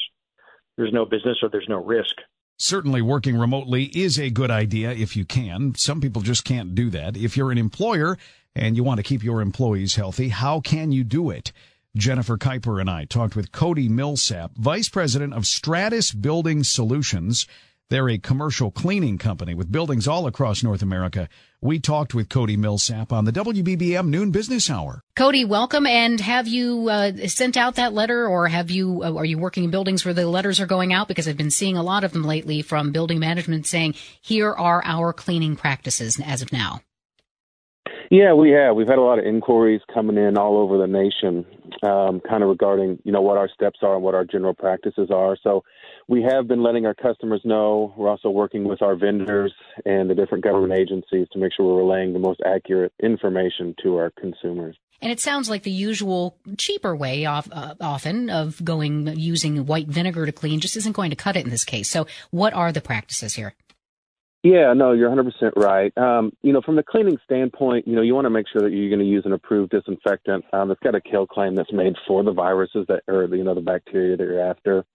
there's 0.78 0.94
no 0.94 1.06
business 1.06 1.38
or 1.42 1.50
there's 1.50 1.70
no 1.70 1.84
risk. 1.84 2.16
Certainly, 2.60 3.02
working 3.02 3.38
remotely 3.38 3.86
is 3.86 4.20
a 4.20 4.30
good 4.30 4.52
idea 4.52 4.92
if 4.92 5.16
you 5.16 5.26
can. 5.26 5.74
Some 5.76 6.02
people 6.02 6.22
just 6.22 6.44
can't 6.44 6.76
do 6.76 6.90
that. 6.92 7.16
If 7.18 7.38
you're 7.38 7.52
an 7.52 7.58
employer 7.58 8.18
and 8.58 8.76
you 8.76 8.84
want 8.84 8.98
to 8.98 9.04
keep 9.04 9.24
your 9.24 9.42
employees 9.42 9.96
healthy, 9.96 10.30
how 10.30 10.60
can 10.60 10.92
you 10.92 11.04
do 11.04 11.30
it? 11.30 11.52
Jennifer 11.96 12.38
Keiper 12.38 12.82
and 12.82 12.90
I 12.90 13.06
talked 13.06 13.36
with 13.36 13.52
Cody 13.52 13.88
Millsap, 13.88 14.52
Vice 14.56 14.90
President 14.90 15.34
of 15.34 15.46
Stratus 15.46 16.12
Building 16.12 16.64
Solutions. 16.64 17.48
They're 17.90 18.10
a 18.10 18.18
commercial 18.18 18.70
cleaning 18.70 19.18
company 19.18 19.54
with 19.54 19.72
buildings 19.72 20.08
all 20.08 20.28
across 20.28 20.62
North 20.62 20.82
America. 20.82 21.30
We 21.62 21.80
talked 21.80 22.14
with 22.14 22.28
Cody 22.28 22.58
Millsap 22.58 23.14
on 23.14 23.24
the 23.24 23.32
WBBM 23.32 24.10
Noon 24.10 24.32
Business 24.32 24.70
Hour. 24.70 25.02
Cody, 25.16 25.46
welcome. 25.46 25.88
And 25.88 26.20
have 26.20 26.48
you 26.48 26.90
uh, 26.90 27.28
sent 27.28 27.56
out 27.56 27.76
that 27.76 27.94
letter, 27.94 28.28
or 28.28 28.48
have 28.50 28.70
you 28.70 29.04
uh, 29.04 29.14
are 29.14 29.26
you 29.26 29.38
working 29.38 29.64
in 29.64 29.72
buildings 29.72 30.04
where 30.04 30.14
the 30.14 30.28
letters 30.28 30.60
are 30.60 30.68
going 30.68 30.94
out? 30.94 31.08
Because 31.08 31.28
I've 31.28 31.38
been 31.38 31.50
seeing 31.50 31.78
a 31.78 31.84
lot 31.84 32.04
of 32.04 32.12
them 32.12 32.24
lately 32.24 32.62
from 32.62 32.92
building 32.92 33.20
management 33.20 33.66
saying, 33.66 33.96
"Here 34.22 34.52
are 34.52 34.84
our 34.84 35.14
cleaning 35.14 35.56
practices 35.56 36.20
as 36.24 36.42
of 36.42 36.52
now." 36.52 36.82
Yeah, 38.10 38.34
we 38.34 38.52
have. 38.52 38.76
We've 38.76 38.88
had 38.88 39.00
a 39.00 39.02
lot 39.02 39.20
of 39.20 39.26
inquiries 39.26 39.82
coming 39.94 40.18
in 40.18 40.38
all 40.38 40.58
over 40.58 40.78
the 40.78 40.88
nation, 40.88 41.46
um, 41.84 42.22
kind 42.22 42.42
of 42.42 42.50
regarding 42.50 43.00
you 43.04 43.12
know 43.12 43.22
what 43.22 43.38
our 43.38 43.50
steps 43.50 43.80
are 43.82 43.96
and 43.96 44.04
what 44.04 44.16
our 44.16 44.24
general 44.24 44.54
practices 44.54 45.10
are. 45.12 45.38
So 45.44 45.66
we 46.08 46.24
have 46.24 46.48
been 46.48 46.64
letting 46.64 46.86
our 46.86 46.94
customers 46.94 47.42
know. 47.44 47.94
We're 47.98 48.10
also 48.10 48.30
working 48.30 48.64
with 48.64 48.82
our 48.82 48.96
vendors 48.96 49.54
and 49.86 50.10
the 50.10 50.16
different 50.16 50.44
government 50.44 50.80
agencies 50.80 51.28
to 51.34 51.40
make 51.40 51.52
sure 51.56 51.66
we're 51.66 51.82
relaying 51.82 52.14
the 52.14 52.20
most 52.20 52.40
accurate 52.46 52.94
information 53.04 53.76
to 53.84 53.98
our 53.98 54.12
consumers. 54.18 54.78
And 55.02 55.12
it 55.12 55.20
sounds 55.20 55.50
like 55.50 55.64
the 55.64 55.72
usual 55.72 56.38
cheaper 56.58 56.96
way 56.96 57.26
off, 57.26 57.48
uh, 57.52 57.76
often 57.80 58.30
of 58.30 58.64
going 58.64 59.08
using 59.16 59.66
white 59.66 59.88
vinegar 59.88 60.26
to 60.26 60.32
clean 60.32 60.60
just 60.60 60.78
isn't 60.78 60.96
going 60.96 61.12
to 61.12 61.16
cut 61.16 61.36
it 61.36 61.44
in 61.44 61.52
this 61.52 61.66
case. 61.66 61.90
So 61.90 62.08
what 62.32 62.54
are 62.54 62.72
the 62.72 62.82
practices 62.82 63.36
here? 63.36 63.54
Yeah, 64.44 64.72
no, 64.74 64.94
you're 64.94 65.10
100% 65.10 65.32
right. 65.58 65.98
Um, 65.98 66.32
you 66.44 66.54
know, 66.54 66.62
from 66.62 66.76
the 66.78 66.84
cleaning 66.84 67.18
standpoint, 67.26 67.88
you 67.88 67.96
know, 67.96 68.04
you 68.04 68.14
want 68.16 68.26
to 68.26 68.30
make 68.30 68.46
sure 68.48 68.62
that 68.62 68.72
you're 68.72 68.88
going 68.90 69.00
to 69.00 69.06
use 69.06 69.26
an 69.26 69.34
approved 69.34 69.72
disinfectant 69.72 70.46
um, 70.54 70.70
that's 70.70 70.80
got 70.80 70.96
a 70.96 71.02
kill 71.02 71.26
claim 71.26 71.56
that's 71.56 71.74
made 71.74 71.96
for 72.08 72.24
the 72.24 72.32
viruses 72.32 72.86
that, 72.88 73.02
or 73.08 73.26
you 73.36 73.44
know, 73.44 73.56
the 73.56 73.62
bacteria 73.62 74.16
that 74.16 74.24
you're 74.24 74.40
after. 74.40 74.86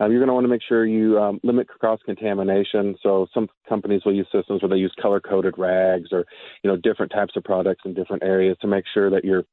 Um, 0.00 0.10
you're 0.10 0.20
going 0.20 0.28
to 0.28 0.34
want 0.34 0.44
to 0.44 0.48
make 0.48 0.62
sure 0.66 0.86
you 0.86 1.18
um, 1.18 1.40
limit 1.42 1.68
cross 1.68 2.00
contamination. 2.06 2.96
So 3.02 3.26
some 3.34 3.48
companies 3.68 4.02
will 4.06 4.14
use 4.14 4.28
systems 4.32 4.62
where 4.62 4.70
they 4.70 4.76
use 4.76 4.94
color 5.00 5.20
coded 5.20 5.58
rags 5.58 6.08
or 6.12 6.24
you 6.62 6.70
know 6.70 6.76
different 6.76 7.12
types 7.12 7.34
of 7.36 7.44
products 7.44 7.82
in 7.84 7.94
different 7.94 8.22
areas 8.22 8.56
to 8.62 8.68
make 8.68 8.84
sure 8.94 9.10
that 9.10 9.24
you're 9.24 9.44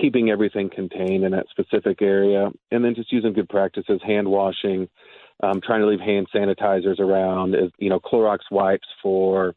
keeping 0.00 0.30
everything 0.30 0.70
contained 0.70 1.24
in 1.24 1.32
that 1.32 1.46
specific 1.50 2.00
area. 2.02 2.50
And 2.70 2.84
then 2.84 2.94
just 2.94 3.12
using 3.12 3.32
good 3.32 3.48
practices, 3.48 4.00
hand 4.06 4.28
washing 4.28 4.88
um, 5.42 5.60
trying 5.60 5.80
to 5.80 5.86
leave 5.86 6.00
hand 6.00 6.28
sanitizers 6.34 7.00
around, 7.00 7.56
you 7.78 7.90
know, 7.90 8.00
Clorox 8.00 8.40
wipes 8.50 8.86
for 9.02 9.54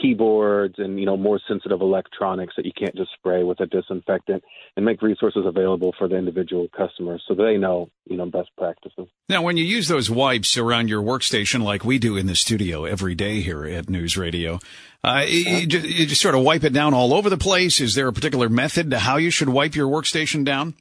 keyboards 0.00 0.76
and 0.78 0.98
you 0.98 1.04
know 1.04 1.16
more 1.16 1.38
sensitive 1.46 1.80
electronics 1.80 2.54
that 2.56 2.64
you 2.64 2.72
can't 2.72 2.94
just 2.96 3.10
spray 3.12 3.42
with 3.42 3.60
a 3.60 3.66
disinfectant 3.66 4.42
and 4.76 4.86
make 4.86 5.02
resources 5.02 5.44
available 5.44 5.94
for 5.98 6.08
the 6.08 6.16
individual 6.16 6.66
customers 6.74 7.22
so 7.28 7.34
they 7.34 7.58
know 7.58 7.90
you 8.06 8.16
know 8.16 8.26
best 8.26 8.48
practices. 8.56 9.06
Now 9.28 9.42
when 9.42 9.56
you 9.56 9.64
use 9.64 9.88
those 9.88 10.10
wipes 10.10 10.56
around 10.56 10.88
your 10.88 11.02
workstation 11.02 11.62
like 11.62 11.84
we 11.84 11.98
do 11.98 12.16
in 12.16 12.26
the 12.26 12.34
studio 12.34 12.84
every 12.84 13.14
day 13.14 13.40
here 13.40 13.66
at 13.66 13.90
news 13.90 14.16
radio 14.16 14.60
uh, 15.04 15.24
you, 15.26 15.66
just, 15.66 15.86
you 15.86 16.06
just 16.06 16.20
sort 16.20 16.34
of 16.34 16.42
wipe 16.42 16.64
it 16.64 16.72
down 16.72 16.94
all 16.94 17.12
over 17.12 17.28
the 17.28 17.36
place. 17.36 17.80
Is 17.80 17.94
there 17.94 18.06
a 18.06 18.12
particular 18.12 18.48
method 18.48 18.90
to 18.92 19.00
how 19.00 19.16
you 19.16 19.30
should 19.30 19.48
wipe 19.48 19.74
your 19.74 19.88
workstation 19.88 20.44
down 20.44 20.74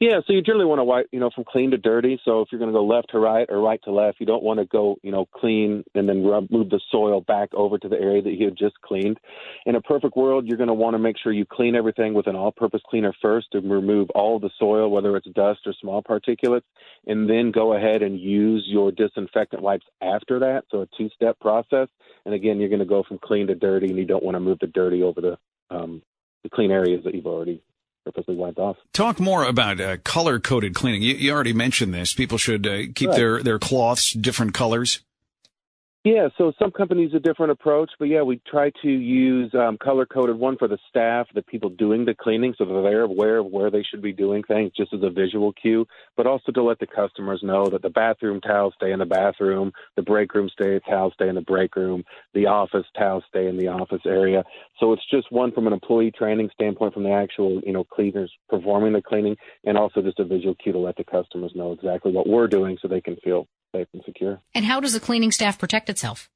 yeah, 0.00 0.20
so 0.26 0.32
you 0.32 0.42
generally 0.42 0.66
want 0.66 0.78
to 0.80 0.84
wipe, 0.84 1.08
you 1.12 1.20
know, 1.20 1.30
from 1.34 1.44
clean 1.44 1.70
to 1.70 1.78
dirty. 1.78 2.20
So 2.24 2.40
if 2.40 2.48
you're 2.50 2.58
going 2.58 2.72
to 2.72 2.76
go 2.76 2.84
left 2.84 3.10
to 3.10 3.18
right 3.18 3.46
or 3.48 3.60
right 3.60 3.80
to 3.84 3.92
left, 3.92 4.20
you 4.20 4.26
don't 4.26 4.42
want 4.42 4.58
to 4.60 4.66
go, 4.66 4.96
you 5.02 5.12
know, 5.12 5.26
clean 5.26 5.84
and 5.94 6.08
then 6.08 6.24
rub, 6.24 6.50
move 6.50 6.70
the 6.70 6.80
soil 6.90 7.20
back 7.20 7.52
over 7.54 7.78
to 7.78 7.88
the 7.88 7.98
area 7.98 8.22
that 8.22 8.32
you 8.32 8.46
had 8.46 8.56
just 8.56 8.80
cleaned. 8.82 9.18
In 9.66 9.74
a 9.74 9.80
perfect 9.80 10.16
world, 10.16 10.46
you're 10.46 10.56
going 10.56 10.68
to 10.68 10.74
want 10.74 10.94
to 10.94 10.98
make 10.98 11.16
sure 11.18 11.32
you 11.32 11.44
clean 11.44 11.74
everything 11.74 12.14
with 12.14 12.26
an 12.26 12.36
all-purpose 12.36 12.82
cleaner 12.88 13.14
first 13.22 13.48
to 13.52 13.60
remove 13.60 14.10
all 14.10 14.38
the 14.38 14.50
soil, 14.58 14.90
whether 14.90 15.16
it's 15.16 15.28
dust 15.34 15.60
or 15.66 15.74
small 15.80 16.02
particulates, 16.02 16.62
and 17.06 17.28
then 17.28 17.50
go 17.50 17.74
ahead 17.74 18.02
and 18.02 18.20
use 18.20 18.64
your 18.66 18.90
disinfectant 18.92 19.62
wipes 19.62 19.86
after 20.00 20.38
that. 20.40 20.64
So 20.70 20.82
a 20.82 20.88
two-step 20.96 21.38
process. 21.40 21.88
And 22.24 22.34
again, 22.34 22.58
you're 22.58 22.68
going 22.68 22.78
to 22.80 22.84
go 22.84 23.02
from 23.06 23.18
clean 23.18 23.46
to 23.48 23.54
dirty, 23.54 23.88
and 23.88 23.98
you 23.98 24.06
don't 24.06 24.24
want 24.24 24.34
to 24.34 24.40
move 24.40 24.58
the 24.60 24.66
dirty 24.66 25.02
over 25.02 25.20
the 25.20 25.38
um, 25.70 26.02
the 26.42 26.50
clean 26.50 26.70
areas 26.70 27.02
that 27.04 27.14
you've 27.14 27.26
already 27.26 27.62
purposely 28.04 28.36
wiped 28.36 28.58
off. 28.58 28.76
Talk 28.92 29.18
more 29.18 29.44
about 29.44 29.80
uh, 29.80 29.96
color 29.98 30.38
coded 30.38 30.74
cleaning. 30.74 31.02
You, 31.02 31.14
you, 31.14 31.32
already 31.32 31.52
mentioned 31.52 31.94
this. 31.94 32.14
People 32.14 32.38
should 32.38 32.66
uh, 32.66 32.82
keep 32.94 33.08
right. 33.08 33.16
their, 33.16 33.42
their 33.42 33.58
cloths 33.58 34.12
different 34.12 34.54
colors. 34.54 35.00
Yeah, 36.04 36.28
so 36.36 36.52
some 36.58 36.70
companies 36.70 37.14
a 37.14 37.18
different 37.18 37.52
approach, 37.52 37.90
but 37.98 38.08
yeah, 38.08 38.20
we 38.20 38.38
try 38.46 38.70
to 38.82 38.88
use 38.90 39.50
um, 39.54 39.78
color 39.82 40.04
coded 40.04 40.36
one 40.36 40.58
for 40.58 40.68
the 40.68 40.76
staff, 40.90 41.26
the 41.34 41.40
people 41.40 41.70
doing 41.70 42.04
the 42.04 42.14
cleaning, 42.14 42.54
so 42.58 42.66
that 42.66 42.82
they're 42.82 43.00
aware 43.04 43.38
of 43.38 43.46
where 43.46 43.70
they 43.70 43.82
should 43.82 44.02
be 44.02 44.12
doing 44.12 44.42
things, 44.42 44.70
just 44.76 44.92
as 44.92 45.00
a 45.02 45.08
visual 45.08 45.50
cue, 45.54 45.86
but 46.14 46.26
also 46.26 46.52
to 46.52 46.62
let 46.62 46.78
the 46.78 46.86
customers 46.86 47.40
know 47.42 47.64
that 47.70 47.80
the 47.80 47.88
bathroom 47.88 48.42
towels 48.42 48.74
stay 48.76 48.92
in 48.92 48.98
the 48.98 49.06
bathroom, 49.06 49.72
the 49.96 50.02
break 50.02 50.34
room 50.34 50.50
stay 50.50 50.78
towels 50.86 51.14
stay 51.14 51.26
in 51.26 51.36
the 51.36 51.40
break 51.40 51.74
room, 51.74 52.04
the 52.34 52.44
office 52.44 52.84
towels 52.98 53.24
stay 53.30 53.48
in 53.48 53.56
the 53.56 53.68
office 53.68 54.02
area. 54.04 54.44
So 54.80 54.92
it's 54.92 55.08
just 55.10 55.32
one 55.32 55.52
from 55.52 55.66
an 55.66 55.72
employee 55.72 56.10
training 56.10 56.50
standpoint, 56.52 56.92
from 56.92 57.04
the 57.04 57.12
actual 57.12 57.62
you 57.64 57.72
know 57.72 57.84
cleaners 57.84 58.30
performing 58.50 58.92
the 58.92 59.00
cleaning, 59.00 59.38
and 59.64 59.78
also 59.78 60.02
just 60.02 60.20
a 60.20 60.24
visual 60.26 60.54
cue 60.54 60.72
to 60.72 60.78
let 60.78 60.96
the 60.96 61.04
customers 61.04 61.52
know 61.54 61.72
exactly 61.72 62.12
what 62.12 62.28
we're 62.28 62.46
doing, 62.46 62.76
so 62.82 62.88
they 62.88 63.00
can 63.00 63.16
feel 63.24 63.48
safe 63.74 63.88
and 63.92 64.02
secure. 64.04 64.40
And 64.54 64.64
how 64.64 64.80
does 64.80 64.92
the 64.92 65.00
cleaning 65.00 65.32
staff 65.32 65.58
protect 65.58 65.90
itself? 65.90 66.30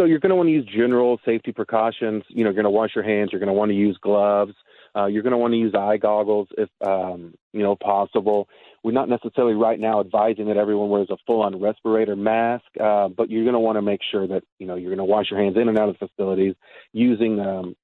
So 0.00 0.06
you're 0.06 0.20
going 0.20 0.30
to 0.30 0.36
want 0.36 0.48
to 0.48 0.52
use 0.52 0.68
general 0.72 1.18
safety 1.24 1.50
precautions. 1.50 2.22
You 2.28 2.44
know, 2.44 2.50
you're 2.50 2.62
going 2.62 2.64
to 2.64 2.70
wash 2.70 2.90
your 2.94 3.04
hands. 3.04 3.30
You're 3.32 3.40
going 3.40 3.48
to 3.48 3.52
want 3.52 3.70
to 3.70 3.76
use 3.76 3.98
gloves. 4.00 4.52
Uh, 4.96 5.06
you're 5.06 5.22
going 5.22 5.32
to 5.32 5.38
want 5.38 5.52
to 5.52 5.58
use 5.58 5.74
eye 5.74 5.96
goggles 5.96 6.48
if 6.56 6.68
um, 6.86 7.34
you 7.52 7.62
know 7.62 7.76
possible. 7.76 8.48
We're 8.84 8.92
not 8.92 9.08
necessarily 9.08 9.54
right 9.54 9.78
now 9.78 10.00
advising 10.00 10.46
that 10.46 10.56
everyone 10.56 10.88
wears 10.88 11.10
a 11.10 11.16
full-on 11.26 11.60
respirator 11.60 12.16
mask, 12.16 12.64
uh, 12.80 13.08
but 13.08 13.28
you're 13.28 13.42
going 13.42 13.54
to 13.54 13.60
want 13.60 13.76
to 13.76 13.82
make 13.82 14.00
sure 14.10 14.26
that 14.28 14.44
you 14.58 14.66
know 14.66 14.76
you're 14.76 14.94
going 14.94 14.98
to 14.98 15.12
wash 15.12 15.26
your 15.30 15.40
hands 15.40 15.56
in 15.60 15.68
and 15.68 15.78
out 15.78 15.88
of 15.88 15.96
facilities 15.98 16.54
using 16.92 17.40
um, 17.40 17.76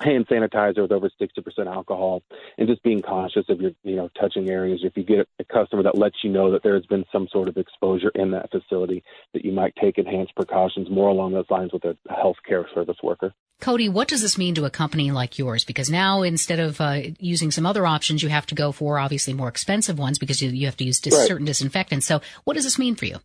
hand 0.00 0.26
sanitizer 0.28 0.82
with 0.82 0.92
over 0.92 1.10
60% 1.20 1.66
alcohol 1.66 2.22
and 2.58 2.68
just 2.68 2.82
being 2.82 3.02
cautious 3.02 3.46
of 3.48 3.60
your 3.60 3.72
you 3.82 3.96
know 3.96 4.08
touching 4.20 4.50
areas. 4.50 4.80
If 4.82 4.96
you 4.96 5.04
get 5.04 5.28
a 5.38 5.44
customer 5.44 5.82
that 5.84 5.96
lets 5.96 6.16
you 6.22 6.30
know 6.30 6.50
that 6.52 6.62
there 6.62 6.74
has 6.74 6.86
been 6.86 7.04
some 7.10 7.28
sort 7.32 7.48
of 7.48 7.56
exposure 7.56 8.10
in 8.14 8.30
that 8.32 8.50
facility 8.50 9.02
that 9.32 9.44
you 9.44 9.52
might 9.52 9.74
take 9.80 9.98
enhanced 9.98 10.34
precautions 10.34 10.90
more 10.90 11.08
along 11.08 11.32
those 11.32 11.50
lines 11.50 11.72
with 11.72 11.84
a 11.84 11.96
healthcare 12.10 12.64
service 12.74 12.98
worker. 13.02 13.32
Cody 13.60 13.88
what 13.88 14.08
does 14.08 14.20
this 14.20 14.36
mean 14.36 14.54
to 14.54 14.66
a 14.66 14.70
company 14.70 15.10
like 15.10 15.38
yours? 15.38 15.64
Because 15.64 15.88
now 15.88 16.22
instead 16.22 16.60
of 16.60 16.80
uh, 16.80 17.00
using 17.18 17.50
some 17.50 17.64
other 17.64 17.86
options 17.86 18.22
you 18.22 18.28
have 18.28 18.46
to 18.46 18.54
go 18.54 18.72
for 18.72 18.98
obviously 18.98 19.32
more 19.32 19.48
expensive 19.48 19.98
ones 19.98 20.18
because 20.18 20.42
you, 20.42 20.50
you 20.50 20.66
have 20.66 20.76
to 20.76 20.84
use 20.84 21.00
dis- 21.00 21.14
right. 21.14 21.26
certain 21.26 21.46
disinfectants. 21.46 22.06
So 22.06 22.20
what 22.44 22.54
does 22.54 22.64
this 22.64 22.78
mean 22.78 22.96
for 22.96 23.06
you 23.06 23.18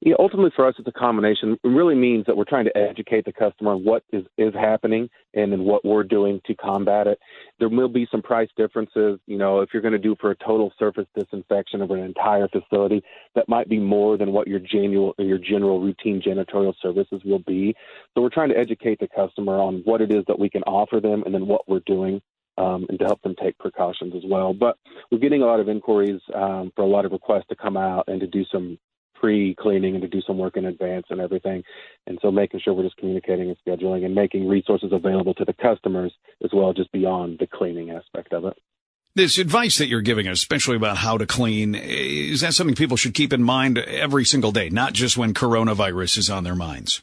yeah, 0.00 0.14
ultimately 0.18 0.52
for 0.54 0.66
us, 0.66 0.74
it's 0.78 0.86
a 0.86 0.92
combination. 0.92 1.58
It 1.64 1.68
really 1.68 1.94
means 1.94 2.26
that 2.26 2.36
we're 2.36 2.44
trying 2.44 2.66
to 2.66 2.76
educate 2.76 3.24
the 3.24 3.32
customer 3.32 3.72
on 3.72 3.84
what 3.84 4.04
is, 4.12 4.24
is 4.36 4.52
happening 4.54 5.08
and 5.34 5.50
then 5.50 5.64
what 5.64 5.84
we're 5.84 6.04
doing 6.04 6.40
to 6.46 6.54
combat 6.54 7.06
it. 7.06 7.18
There 7.58 7.68
will 7.68 7.88
be 7.88 8.06
some 8.10 8.22
price 8.22 8.48
differences. 8.56 9.18
You 9.26 9.38
know, 9.38 9.60
if 9.60 9.70
you're 9.72 9.82
going 9.82 9.92
to 9.92 9.98
do 9.98 10.14
for 10.20 10.30
a 10.30 10.36
total 10.36 10.72
surface 10.78 11.06
disinfection 11.16 11.80
of 11.80 11.90
an 11.90 12.00
entire 12.00 12.48
facility, 12.48 13.02
that 13.34 13.48
might 13.48 13.68
be 13.68 13.78
more 13.78 14.16
than 14.16 14.32
what 14.32 14.46
your 14.46 14.60
general 14.60 15.14
your 15.18 15.38
general 15.38 15.80
routine 15.80 16.20
janitorial 16.20 16.74
services 16.82 17.22
will 17.24 17.40
be. 17.40 17.74
So 18.14 18.22
we're 18.22 18.28
trying 18.30 18.50
to 18.50 18.58
educate 18.58 19.00
the 19.00 19.08
customer 19.08 19.58
on 19.58 19.82
what 19.84 20.00
it 20.00 20.12
is 20.12 20.24
that 20.28 20.38
we 20.38 20.50
can 20.50 20.62
offer 20.64 21.00
them 21.00 21.22
and 21.24 21.34
then 21.34 21.46
what 21.46 21.68
we're 21.68 21.80
doing 21.86 22.20
um, 22.58 22.86
and 22.88 22.98
to 22.98 23.04
help 23.06 23.22
them 23.22 23.34
take 23.42 23.58
precautions 23.58 24.14
as 24.14 24.22
well. 24.26 24.52
But 24.52 24.76
we're 25.10 25.18
getting 25.18 25.42
a 25.42 25.46
lot 25.46 25.60
of 25.60 25.68
inquiries 25.68 26.20
um, 26.34 26.72
for 26.76 26.82
a 26.82 26.88
lot 26.88 27.04
of 27.04 27.12
requests 27.12 27.46
to 27.48 27.56
come 27.56 27.76
out 27.76 28.04
and 28.08 28.20
to 28.20 28.26
do 28.26 28.44
some 28.52 28.78
pre-cleaning 29.20 29.94
and 29.94 30.02
to 30.02 30.08
do 30.08 30.20
some 30.26 30.38
work 30.38 30.56
in 30.56 30.64
advance 30.64 31.06
and 31.10 31.20
everything. 31.20 31.62
And 32.06 32.18
so 32.22 32.30
making 32.30 32.60
sure 32.60 32.74
we're 32.74 32.84
just 32.84 32.96
communicating 32.96 33.48
and 33.48 33.56
scheduling 33.66 34.04
and 34.04 34.14
making 34.14 34.48
resources 34.48 34.90
available 34.92 35.34
to 35.34 35.44
the 35.44 35.52
customers 35.52 36.12
as 36.44 36.50
well, 36.52 36.72
just 36.72 36.92
beyond 36.92 37.38
the 37.38 37.46
cleaning 37.46 37.90
aspect 37.90 38.32
of 38.32 38.44
it. 38.44 38.56
This 39.14 39.38
advice 39.38 39.78
that 39.78 39.88
you're 39.88 40.00
giving 40.00 40.28
us, 40.28 40.38
especially 40.38 40.76
about 40.76 40.98
how 40.98 41.18
to 41.18 41.26
clean, 41.26 41.74
is 41.74 42.42
that 42.42 42.54
something 42.54 42.76
people 42.76 42.96
should 42.96 43.14
keep 43.14 43.32
in 43.32 43.42
mind 43.42 43.78
every 43.78 44.24
single 44.24 44.52
day, 44.52 44.68
not 44.68 44.92
just 44.92 45.16
when 45.16 45.34
coronavirus 45.34 46.18
is 46.18 46.30
on 46.30 46.44
their 46.44 46.54
minds? 46.54 47.02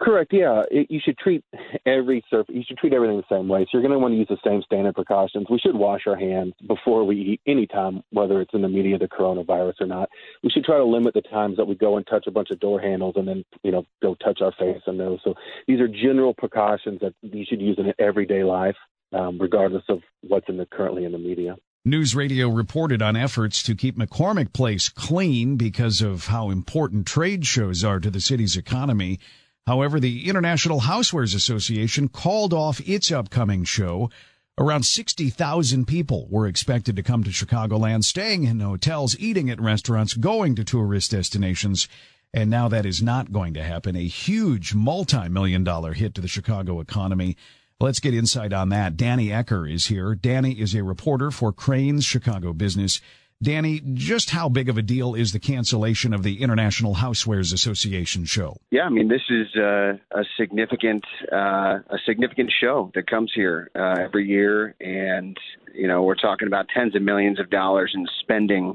Correct. 0.00 0.30
Yeah, 0.32 0.62
it, 0.70 0.90
you 0.90 1.00
should 1.02 1.16
treat 1.16 1.42
every 1.86 2.22
surface. 2.28 2.54
You 2.54 2.62
should 2.66 2.76
treat 2.76 2.92
everything 2.92 3.16
the 3.16 3.34
same 3.34 3.48
way. 3.48 3.62
So 3.64 3.68
you're 3.72 3.82
going 3.82 3.92
to 3.92 3.98
want 3.98 4.12
to 4.12 4.18
use 4.18 4.28
the 4.28 4.36
same 4.44 4.60
standard 4.62 4.94
precautions. 4.94 5.46
We 5.50 5.58
should 5.58 5.74
wash 5.74 6.02
our 6.06 6.16
hands 6.16 6.52
before 6.66 7.04
we 7.04 7.16
eat 7.16 7.40
any 7.46 7.66
time, 7.66 8.02
whether 8.10 8.42
it's 8.42 8.52
in 8.52 8.60
the 8.60 8.68
media 8.68 8.98
the 8.98 9.08
coronavirus 9.08 9.80
or 9.80 9.86
not. 9.86 10.10
We 10.42 10.50
should 10.50 10.64
try 10.64 10.76
to 10.76 10.84
limit 10.84 11.14
the 11.14 11.22
times 11.22 11.56
that 11.56 11.64
we 11.64 11.76
go 11.76 11.96
and 11.96 12.06
touch 12.06 12.26
a 12.26 12.30
bunch 12.30 12.50
of 12.50 12.60
door 12.60 12.78
handles 12.78 13.14
and 13.16 13.26
then 13.26 13.44
you 13.62 13.72
know 13.72 13.86
go 14.02 14.14
touch 14.16 14.40
our 14.42 14.52
face 14.58 14.82
and 14.86 14.98
nose. 14.98 15.20
So 15.24 15.34
these 15.66 15.80
are 15.80 15.88
general 15.88 16.34
precautions 16.34 17.00
that 17.00 17.14
you 17.22 17.46
should 17.48 17.62
use 17.62 17.78
in 17.78 17.92
everyday 17.98 18.44
life, 18.44 18.76
um, 19.14 19.38
regardless 19.40 19.84
of 19.88 20.00
what's 20.20 20.48
in 20.50 20.58
the 20.58 20.66
currently 20.66 21.06
in 21.06 21.12
the 21.12 21.18
media. 21.18 21.56
News 21.86 22.16
Radio 22.16 22.48
reported 22.48 23.00
on 23.00 23.16
efforts 23.16 23.62
to 23.62 23.74
keep 23.74 23.96
McCormick 23.96 24.52
Place 24.52 24.88
clean 24.88 25.56
because 25.56 26.02
of 26.02 26.26
how 26.26 26.50
important 26.50 27.06
trade 27.06 27.46
shows 27.46 27.84
are 27.84 28.00
to 28.00 28.10
the 28.10 28.20
city's 28.20 28.56
economy. 28.56 29.20
However, 29.66 29.98
the 29.98 30.28
International 30.28 30.82
Housewares 30.82 31.34
Association 31.34 32.08
called 32.08 32.52
off 32.52 32.80
its 32.88 33.10
upcoming 33.10 33.64
show. 33.64 34.10
Around 34.58 34.84
60,000 34.84 35.86
people 35.86 36.28
were 36.30 36.46
expected 36.46 36.96
to 36.96 37.02
come 37.02 37.24
to 37.24 37.30
Chicagoland, 37.30 38.04
staying 38.04 38.44
in 38.44 38.60
hotels, 38.60 39.16
eating 39.18 39.50
at 39.50 39.60
restaurants, 39.60 40.14
going 40.14 40.54
to 40.54 40.64
tourist 40.64 41.10
destinations. 41.10 41.88
And 42.32 42.48
now 42.48 42.68
that 42.68 42.86
is 42.86 43.02
not 43.02 43.32
going 43.32 43.54
to 43.54 43.62
happen. 43.62 43.96
A 43.96 44.06
huge 44.06 44.74
multi-million 44.74 45.64
dollar 45.64 45.94
hit 45.94 46.14
to 46.14 46.20
the 46.20 46.28
Chicago 46.28 46.80
economy. 46.80 47.36
Let's 47.80 48.00
get 48.00 48.14
insight 48.14 48.52
on 48.52 48.70
that. 48.70 48.96
Danny 48.96 49.28
Ecker 49.28 49.70
is 49.70 49.86
here. 49.86 50.14
Danny 50.14 50.52
is 50.52 50.74
a 50.74 50.84
reporter 50.84 51.30
for 51.30 51.52
Crain's 51.52 52.04
Chicago 52.04 52.52
Business. 52.52 53.00
Danny, 53.42 53.82
just 53.92 54.30
how 54.30 54.48
big 54.48 54.68
of 54.68 54.78
a 54.78 54.82
deal 54.82 55.14
is 55.14 55.32
the 55.32 55.38
cancellation 55.38 56.14
of 56.14 56.22
the 56.22 56.40
International 56.40 56.94
Housewares 56.94 57.52
Association 57.52 58.24
show? 58.24 58.56
Yeah, 58.70 58.84
I 58.84 58.88
mean 58.88 59.08
this 59.08 59.22
is 59.28 59.46
uh, 59.56 59.94
a 60.10 60.24
significant 60.38 61.04
uh, 61.30 61.80
a 61.90 61.98
significant 62.06 62.50
show 62.60 62.90
that 62.94 63.08
comes 63.10 63.30
here 63.34 63.70
uh, 63.74 63.96
every 64.00 64.26
year, 64.26 64.74
and 64.80 65.36
you 65.74 65.86
know 65.86 66.02
we're 66.02 66.14
talking 66.14 66.48
about 66.48 66.66
tens 66.74 66.96
of 66.96 67.02
millions 67.02 67.38
of 67.38 67.50
dollars 67.50 67.92
in 67.94 68.06
spending 68.20 68.74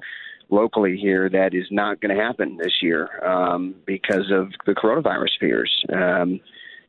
locally 0.51 0.97
here 0.97 1.29
that 1.29 1.55
is 1.55 1.65
not 1.71 1.99
going 1.99 2.15
to 2.15 2.21
happen 2.21 2.57
this 2.57 2.83
year 2.83 3.25
um, 3.25 3.73
because 3.87 4.31
of 4.31 4.51
the 4.67 4.73
coronavirus 4.73 5.39
fears. 5.39 5.85
Um, 5.91 6.39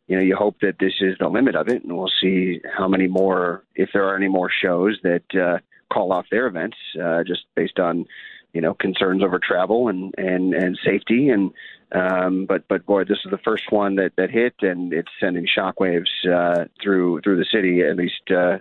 you 0.08 0.16
know, 0.16 0.22
you 0.22 0.36
hope 0.36 0.56
that 0.60 0.74
this 0.78 0.92
is 1.00 1.16
the 1.20 1.28
limit 1.28 1.54
of 1.54 1.68
it, 1.68 1.84
and 1.84 1.96
we'll 1.96 2.10
see 2.20 2.60
how 2.76 2.88
many 2.88 3.06
more, 3.06 3.62
if 3.74 3.88
there 3.94 4.04
are 4.08 4.16
any 4.16 4.28
more 4.28 4.50
shows 4.62 4.98
that 5.04 5.22
uh, 5.34 5.58
call 5.92 6.12
off 6.12 6.26
their 6.30 6.46
events 6.46 6.76
uh, 7.02 7.22
just 7.24 7.42
based 7.54 7.78
on 7.78 8.06
you 8.52 8.60
know 8.60 8.74
concerns 8.74 9.22
over 9.22 9.38
travel 9.38 9.88
and 9.88 10.14
and 10.16 10.54
and 10.54 10.78
safety 10.84 11.28
and 11.28 11.52
um, 11.94 12.46
but 12.46 12.66
but 12.68 12.86
boy, 12.86 13.04
this 13.04 13.18
is 13.24 13.30
the 13.30 13.38
first 13.38 13.70
one 13.70 13.96
that 13.96 14.12
that 14.16 14.30
hit, 14.30 14.54
and 14.62 14.92
it's 14.92 15.10
sending 15.20 15.46
shockwaves 15.46 16.08
uh, 16.26 16.64
through 16.82 17.20
through 17.20 17.36
the 17.36 17.46
city 17.52 17.82
at 17.82 17.96
least 17.96 18.30
uh, 18.30 18.58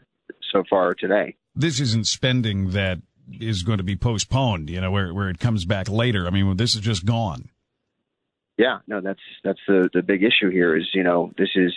so 0.51 0.63
far 0.69 0.93
today. 0.93 1.35
This 1.55 1.79
isn't 1.79 2.07
spending 2.07 2.71
that 2.71 2.99
is 3.39 3.63
going 3.63 3.77
to 3.77 3.83
be 3.83 3.95
postponed. 3.95 4.69
You 4.69 4.81
know, 4.81 4.91
where 4.91 5.13
where 5.13 5.29
it 5.29 5.39
comes 5.39 5.63
back 5.63 5.87
later. 5.87 6.27
I 6.27 6.29
mean, 6.29 6.57
this 6.57 6.75
is 6.75 6.81
just 6.81 7.05
gone. 7.05 7.49
Yeah, 8.57 8.79
no, 8.85 8.99
that's 8.99 9.21
that's 9.43 9.61
the 9.65 9.89
the 9.93 10.01
big 10.01 10.23
issue 10.23 10.49
here. 10.49 10.75
Is 10.75 10.89
you 10.93 11.03
know 11.03 11.31
this 11.37 11.49
is 11.55 11.73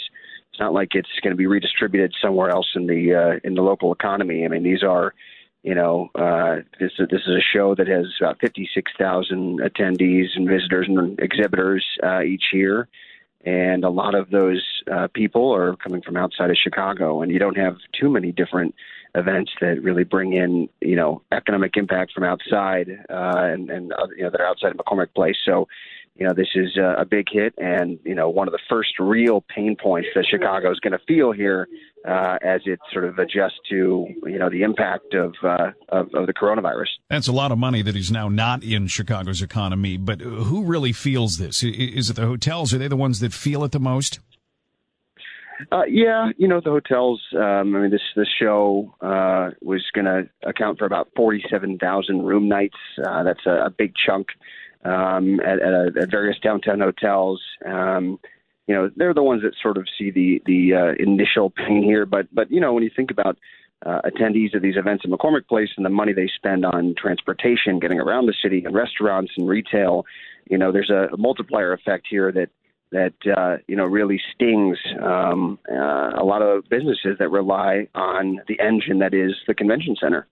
it's 0.50 0.60
not 0.60 0.72
like 0.72 0.88
it's 0.94 1.08
going 1.22 1.32
to 1.32 1.36
be 1.36 1.46
redistributed 1.46 2.14
somewhere 2.20 2.50
else 2.50 2.70
in 2.74 2.86
the 2.86 3.14
uh, 3.14 3.40
in 3.44 3.54
the 3.54 3.62
local 3.62 3.92
economy. 3.92 4.44
I 4.44 4.48
mean, 4.48 4.64
these 4.64 4.82
are 4.82 5.14
you 5.64 5.74
know, 5.74 6.10
uh, 6.14 6.56
this 6.78 6.92
this 6.98 7.22
is 7.26 7.36
a 7.36 7.40
show 7.40 7.74
that 7.74 7.88
has 7.88 8.04
about 8.20 8.38
56,000 8.38 9.60
attendees 9.60 10.26
and 10.36 10.46
visitors 10.46 10.86
and 10.88 11.18
exhibitors 11.18 11.82
uh, 12.02 12.20
each 12.20 12.44
year, 12.52 12.86
and 13.46 13.82
a 13.82 13.88
lot 13.88 14.14
of 14.14 14.28
those 14.28 14.62
uh, 14.92 15.08
people 15.14 15.54
are 15.54 15.74
coming 15.76 16.02
from 16.02 16.18
outside 16.18 16.50
of 16.50 16.56
Chicago. 16.62 17.22
And 17.22 17.32
you 17.32 17.38
don't 17.38 17.56
have 17.56 17.78
too 17.98 18.10
many 18.10 18.30
different 18.30 18.74
events 19.14 19.52
that 19.62 19.82
really 19.82 20.04
bring 20.04 20.34
in, 20.34 20.68
you 20.82 20.96
know, 20.96 21.22
economic 21.32 21.78
impact 21.78 22.12
from 22.12 22.24
outside 22.24 22.90
uh, 23.08 23.32
and 23.36 23.70
and 23.70 23.94
uh, 23.94 24.06
you 24.18 24.24
know 24.24 24.30
that 24.30 24.42
are 24.42 24.46
outside 24.46 24.72
of 24.72 24.76
McCormick 24.76 25.14
Place. 25.14 25.36
So 25.46 25.66
you 26.16 26.24
know, 26.26 26.32
this 26.32 26.48
is 26.54 26.76
a 26.76 27.04
big 27.04 27.26
hit 27.30 27.54
and, 27.58 27.98
you 28.04 28.14
know, 28.14 28.28
one 28.28 28.46
of 28.46 28.52
the 28.52 28.60
first 28.68 28.90
real 29.00 29.44
pain 29.52 29.76
points 29.80 30.08
that 30.14 30.24
Chicago 30.30 30.70
is 30.70 30.78
going 30.78 30.92
to 30.92 31.04
feel 31.08 31.32
here 31.32 31.66
uh, 32.08 32.36
as 32.40 32.60
it 32.66 32.78
sort 32.92 33.04
of 33.04 33.18
adjusts 33.18 33.58
to, 33.68 34.06
you 34.24 34.38
know, 34.38 34.48
the 34.48 34.62
impact 34.62 35.14
of, 35.14 35.34
uh, 35.42 35.72
of, 35.88 36.14
of 36.14 36.26
the 36.26 36.32
coronavirus. 36.32 36.86
That's 37.10 37.26
a 37.26 37.32
lot 37.32 37.50
of 37.50 37.58
money 37.58 37.82
that 37.82 37.96
is 37.96 38.12
now 38.12 38.28
not 38.28 38.62
in 38.62 38.86
Chicago's 38.86 39.42
economy. 39.42 39.96
But 39.96 40.20
who 40.20 40.64
really 40.64 40.92
feels 40.92 41.38
this? 41.38 41.64
Is 41.64 42.10
it 42.10 42.14
the 42.14 42.26
hotels? 42.26 42.72
Are 42.72 42.78
they 42.78 42.88
the 42.88 42.96
ones 42.96 43.18
that 43.18 43.32
feel 43.32 43.64
it 43.64 43.72
the 43.72 43.80
most? 43.80 44.20
Uh, 45.70 45.84
yeah, 45.88 46.30
you 46.36 46.48
know 46.48 46.60
the 46.60 46.70
hotels. 46.70 47.22
Um, 47.32 47.76
I 47.76 47.80
mean, 47.80 47.90
this 47.90 48.02
this 48.16 48.26
show 48.40 48.92
uh, 49.00 49.50
was 49.62 49.84
going 49.94 50.04
to 50.04 50.28
account 50.44 50.80
for 50.80 50.84
about 50.84 51.10
forty-seven 51.16 51.78
thousand 51.78 52.22
room 52.22 52.48
nights. 52.48 52.76
Uh, 52.98 53.22
that's 53.22 53.46
a, 53.46 53.66
a 53.66 53.70
big 53.70 53.92
chunk 53.94 54.26
um, 54.84 55.40
at, 55.40 55.60
at, 55.60 55.96
at 55.96 56.10
various 56.10 56.38
downtown 56.40 56.80
hotels. 56.80 57.40
Um, 57.64 58.18
you 58.66 58.74
know, 58.74 58.90
they're 58.96 59.14
the 59.14 59.22
ones 59.22 59.42
that 59.42 59.54
sort 59.62 59.76
of 59.76 59.86
see 59.98 60.10
the 60.10 60.42
the 60.46 60.74
uh, 60.74 61.02
initial 61.02 61.50
pain 61.50 61.82
here. 61.82 62.06
But 62.06 62.34
but 62.34 62.50
you 62.50 62.60
know, 62.60 62.72
when 62.72 62.82
you 62.82 62.90
think 62.94 63.10
about 63.10 63.38
uh, 63.84 64.00
attendees 64.06 64.54
of 64.54 64.62
these 64.62 64.76
events 64.76 65.04
at 65.04 65.10
McCormick 65.10 65.46
Place 65.46 65.68
and 65.76 65.84
the 65.84 65.90
money 65.90 66.12
they 66.12 66.30
spend 66.34 66.64
on 66.64 66.94
transportation, 66.96 67.78
getting 67.78 68.00
around 68.00 68.26
the 68.26 68.34
city, 68.42 68.64
and 68.64 68.74
restaurants 68.74 69.32
and 69.36 69.48
retail, 69.48 70.06
you 70.48 70.56
know, 70.56 70.72
there's 70.72 70.90
a 70.90 71.08
multiplier 71.16 71.72
effect 71.72 72.06
here 72.08 72.32
that 72.32 72.48
that 72.92 73.36
uh, 73.36 73.56
you 73.66 73.76
know 73.76 73.84
really 73.84 74.20
stings 74.34 74.78
um, 75.02 75.58
uh, 75.70 76.10
a 76.16 76.24
lot 76.24 76.40
of 76.40 76.64
businesses 76.70 77.16
that 77.18 77.28
rely 77.28 77.88
on 77.94 78.40
the 78.48 78.58
engine 78.60 79.00
that 79.00 79.12
is 79.12 79.32
the 79.46 79.54
convention 79.54 79.96
center. 80.00 80.26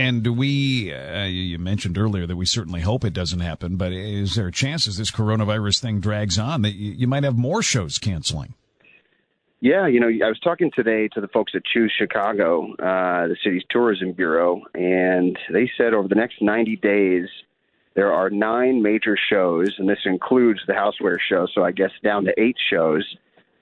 And 0.00 0.22
do 0.22 0.32
we, 0.32 0.94
uh, 0.94 1.24
you 1.24 1.58
mentioned 1.58 1.98
earlier 1.98 2.26
that 2.26 2.34
we 2.34 2.46
certainly 2.46 2.80
hope 2.80 3.04
it 3.04 3.12
doesn't 3.12 3.40
happen, 3.40 3.76
but 3.76 3.92
is 3.92 4.34
there 4.34 4.46
a 4.46 4.52
chance 4.52 4.88
as 4.88 4.96
this 4.96 5.10
coronavirus 5.10 5.82
thing 5.82 6.00
drags 6.00 6.38
on 6.38 6.62
that 6.62 6.70
you, 6.72 7.06
might 7.06 7.22
have 7.22 7.36
more 7.36 7.62
shows 7.62 7.98
canceling? 7.98 8.54
Yeah, 9.60 9.86
you 9.88 10.00
know, 10.00 10.06
I 10.06 10.28
was 10.28 10.40
talking 10.42 10.70
today 10.74 11.08
to 11.08 11.20
the 11.20 11.28
folks 11.28 11.52
at 11.54 11.66
Choose 11.66 11.92
Chicago, 11.98 12.72
uh, 12.76 13.28
the 13.28 13.36
city's 13.44 13.62
tourism 13.68 14.12
bureau, 14.12 14.62
and 14.72 15.38
they 15.52 15.70
said 15.76 15.92
over 15.92 16.08
the 16.08 16.14
next 16.14 16.40
90 16.40 16.76
days, 16.76 17.28
there 17.92 18.10
are 18.10 18.30
nine 18.30 18.80
major 18.80 19.18
shows, 19.30 19.74
and 19.76 19.86
this 19.86 20.06
includes 20.06 20.60
the 20.66 20.72
Houseware 20.72 21.18
show, 21.28 21.46
so 21.54 21.62
I 21.62 21.72
guess 21.72 21.90
down 22.02 22.24
to 22.24 22.32
eight 22.40 22.56
shows 22.70 23.04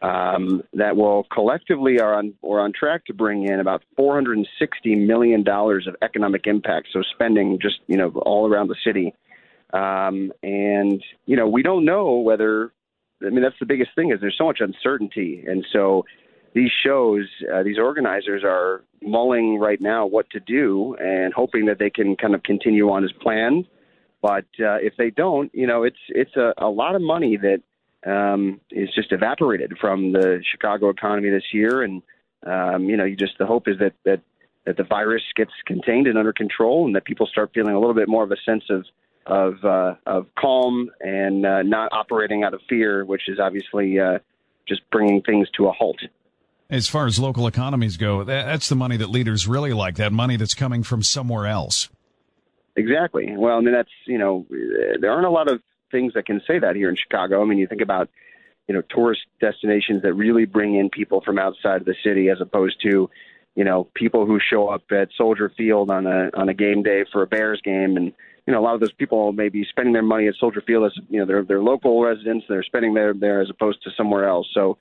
um, 0.02 0.62
that 0.74 0.96
will 0.96 1.24
collectively 1.32 2.00
are 2.00 2.14
on 2.14 2.34
or 2.42 2.60
on 2.60 2.72
track 2.72 3.04
to 3.06 3.14
bring 3.14 3.44
in 3.44 3.60
about 3.60 3.82
460 3.96 4.94
million 4.94 5.42
dollars 5.42 5.86
of 5.86 5.96
economic 6.02 6.46
impact. 6.46 6.88
So 6.92 7.02
spending 7.14 7.58
just 7.60 7.80
you 7.86 7.96
know 7.96 8.10
all 8.24 8.48
around 8.48 8.68
the 8.68 8.76
city, 8.84 9.14
um, 9.72 10.32
and 10.42 11.02
you 11.26 11.36
know 11.36 11.48
we 11.48 11.62
don't 11.62 11.84
know 11.84 12.16
whether. 12.18 12.72
I 13.24 13.30
mean 13.30 13.42
that's 13.42 13.58
the 13.58 13.66
biggest 13.66 13.90
thing 13.96 14.12
is 14.12 14.20
there's 14.20 14.38
so 14.38 14.46
much 14.46 14.60
uncertainty, 14.60 15.44
and 15.46 15.66
so 15.72 16.04
these 16.54 16.70
shows, 16.84 17.26
uh, 17.52 17.62
these 17.62 17.78
organizers 17.78 18.42
are 18.44 18.82
mulling 19.02 19.58
right 19.58 19.80
now 19.80 20.06
what 20.06 20.30
to 20.30 20.40
do 20.40 20.96
and 21.00 21.32
hoping 21.32 21.66
that 21.66 21.78
they 21.78 21.90
can 21.90 22.16
kind 22.16 22.34
of 22.34 22.42
continue 22.42 22.90
on 22.90 23.04
as 23.04 23.12
planned. 23.20 23.66
But 24.20 24.46
uh, 24.60 24.78
if 24.82 24.94
they 24.96 25.10
don't, 25.10 25.54
you 25.54 25.66
know, 25.66 25.84
it's 25.84 25.98
it's 26.08 26.34
a, 26.36 26.52
a 26.58 26.68
lot 26.68 26.94
of 26.94 27.02
money 27.02 27.36
that 27.36 27.62
um, 28.06 28.60
is 28.70 28.88
just 28.94 29.12
evaporated 29.12 29.76
from 29.80 30.12
the 30.12 30.42
Chicago 30.50 30.88
economy 30.88 31.30
this 31.30 31.52
year, 31.52 31.82
and 31.82 32.02
um, 32.46 32.84
you 32.84 32.96
know, 32.96 33.04
you 33.04 33.16
just 33.16 33.38
the 33.38 33.46
hope 33.46 33.68
is 33.68 33.78
that 33.78 33.94
that 34.04 34.20
that 34.66 34.76
the 34.76 34.84
virus 34.84 35.22
gets 35.34 35.50
contained 35.66 36.06
and 36.06 36.18
under 36.18 36.32
control, 36.32 36.86
and 36.86 36.94
that 36.94 37.04
people 37.04 37.26
start 37.26 37.50
feeling 37.54 37.74
a 37.74 37.78
little 37.78 37.94
bit 37.94 38.08
more 38.08 38.22
of 38.22 38.30
a 38.30 38.36
sense 38.44 38.64
of 38.70 38.84
of 39.26 39.64
uh, 39.64 39.94
of 40.06 40.26
calm 40.38 40.90
and 41.00 41.44
uh, 41.44 41.62
not 41.62 41.92
operating 41.92 42.44
out 42.44 42.54
of 42.54 42.60
fear, 42.68 43.04
which 43.04 43.28
is 43.28 43.38
obviously 43.38 43.98
uh, 43.98 44.18
just 44.66 44.82
bringing 44.90 45.22
things 45.22 45.48
to 45.56 45.66
a 45.66 45.72
halt. 45.72 45.98
As 46.70 46.86
far 46.86 47.06
as 47.06 47.18
local 47.18 47.46
economies 47.46 47.96
go, 47.96 48.24
that's 48.24 48.68
the 48.68 48.76
money 48.76 48.98
that 48.98 49.08
leaders 49.08 49.48
really 49.48 49.72
like. 49.72 49.96
That 49.96 50.12
money 50.12 50.36
that's 50.36 50.54
coming 50.54 50.82
from 50.82 51.02
somewhere 51.02 51.46
else. 51.46 51.88
Exactly. 52.76 53.34
Well, 53.36 53.56
I 53.56 53.60
mean, 53.60 53.72
that's 53.72 53.90
you 54.06 54.18
know, 54.18 54.46
there 55.00 55.10
aren't 55.10 55.26
a 55.26 55.30
lot 55.30 55.50
of 55.50 55.62
things 55.90 56.14
that 56.14 56.26
can 56.26 56.40
say 56.46 56.58
that 56.58 56.76
here 56.76 56.88
in 56.88 56.96
Chicago. 56.96 57.42
I 57.42 57.44
mean, 57.44 57.58
you 57.58 57.66
think 57.66 57.82
about 57.82 58.08
you 58.68 58.74
know 58.74 58.82
tourist 58.90 59.22
destinations 59.40 60.02
that 60.02 60.12
really 60.14 60.44
bring 60.44 60.76
in 60.76 60.90
people 60.90 61.20
from 61.22 61.38
outside 61.38 61.80
of 61.80 61.86
the 61.86 61.96
city, 62.04 62.28
as 62.28 62.40
opposed 62.40 62.80
to 62.82 63.10
you 63.54 63.64
know 63.64 63.88
people 63.94 64.26
who 64.26 64.38
show 64.38 64.68
up 64.68 64.82
at 64.90 65.08
Soldier 65.16 65.50
Field 65.56 65.90
on 65.90 66.06
a 66.06 66.30
on 66.34 66.48
a 66.48 66.54
game 66.54 66.82
day 66.82 67.04
for 67.10 67.22
a 67.22 67.26
Bears 67.26 67.60
game, 67.64 67.96
and 67.96 68.12
you 68.46 68.52
know 68.52 68.60
a 68.60 68.64
lot 68.64 68.74
of 68.74 68.80
those 68.80 68.92
people 68.92 69.32
may 69.32 69.48
be 69.48 69.64
spending 69.64 69.94
their 69.94 70.02
money 70.02 70.28
at 70.28 70.34
Soldier 70.38 70.60
Field 70.60 70.84
as 70.86 70.92
you 71.08 71.18
know 71.18 71.26
they're 71.26 71.44
they're 71.44 71.62
local 71.62 72.02
residents, 72.02 72.46
they're 72.48 72.62
spending 72.62 72.94
there 72.94 73.14
there 73.14 73.40
as 73.40 73.50
opposed 73.50 73.82
to 73.82 73.90
somewhere 73.96 74.28
else. 74.28 74.46
So 74.52 74.76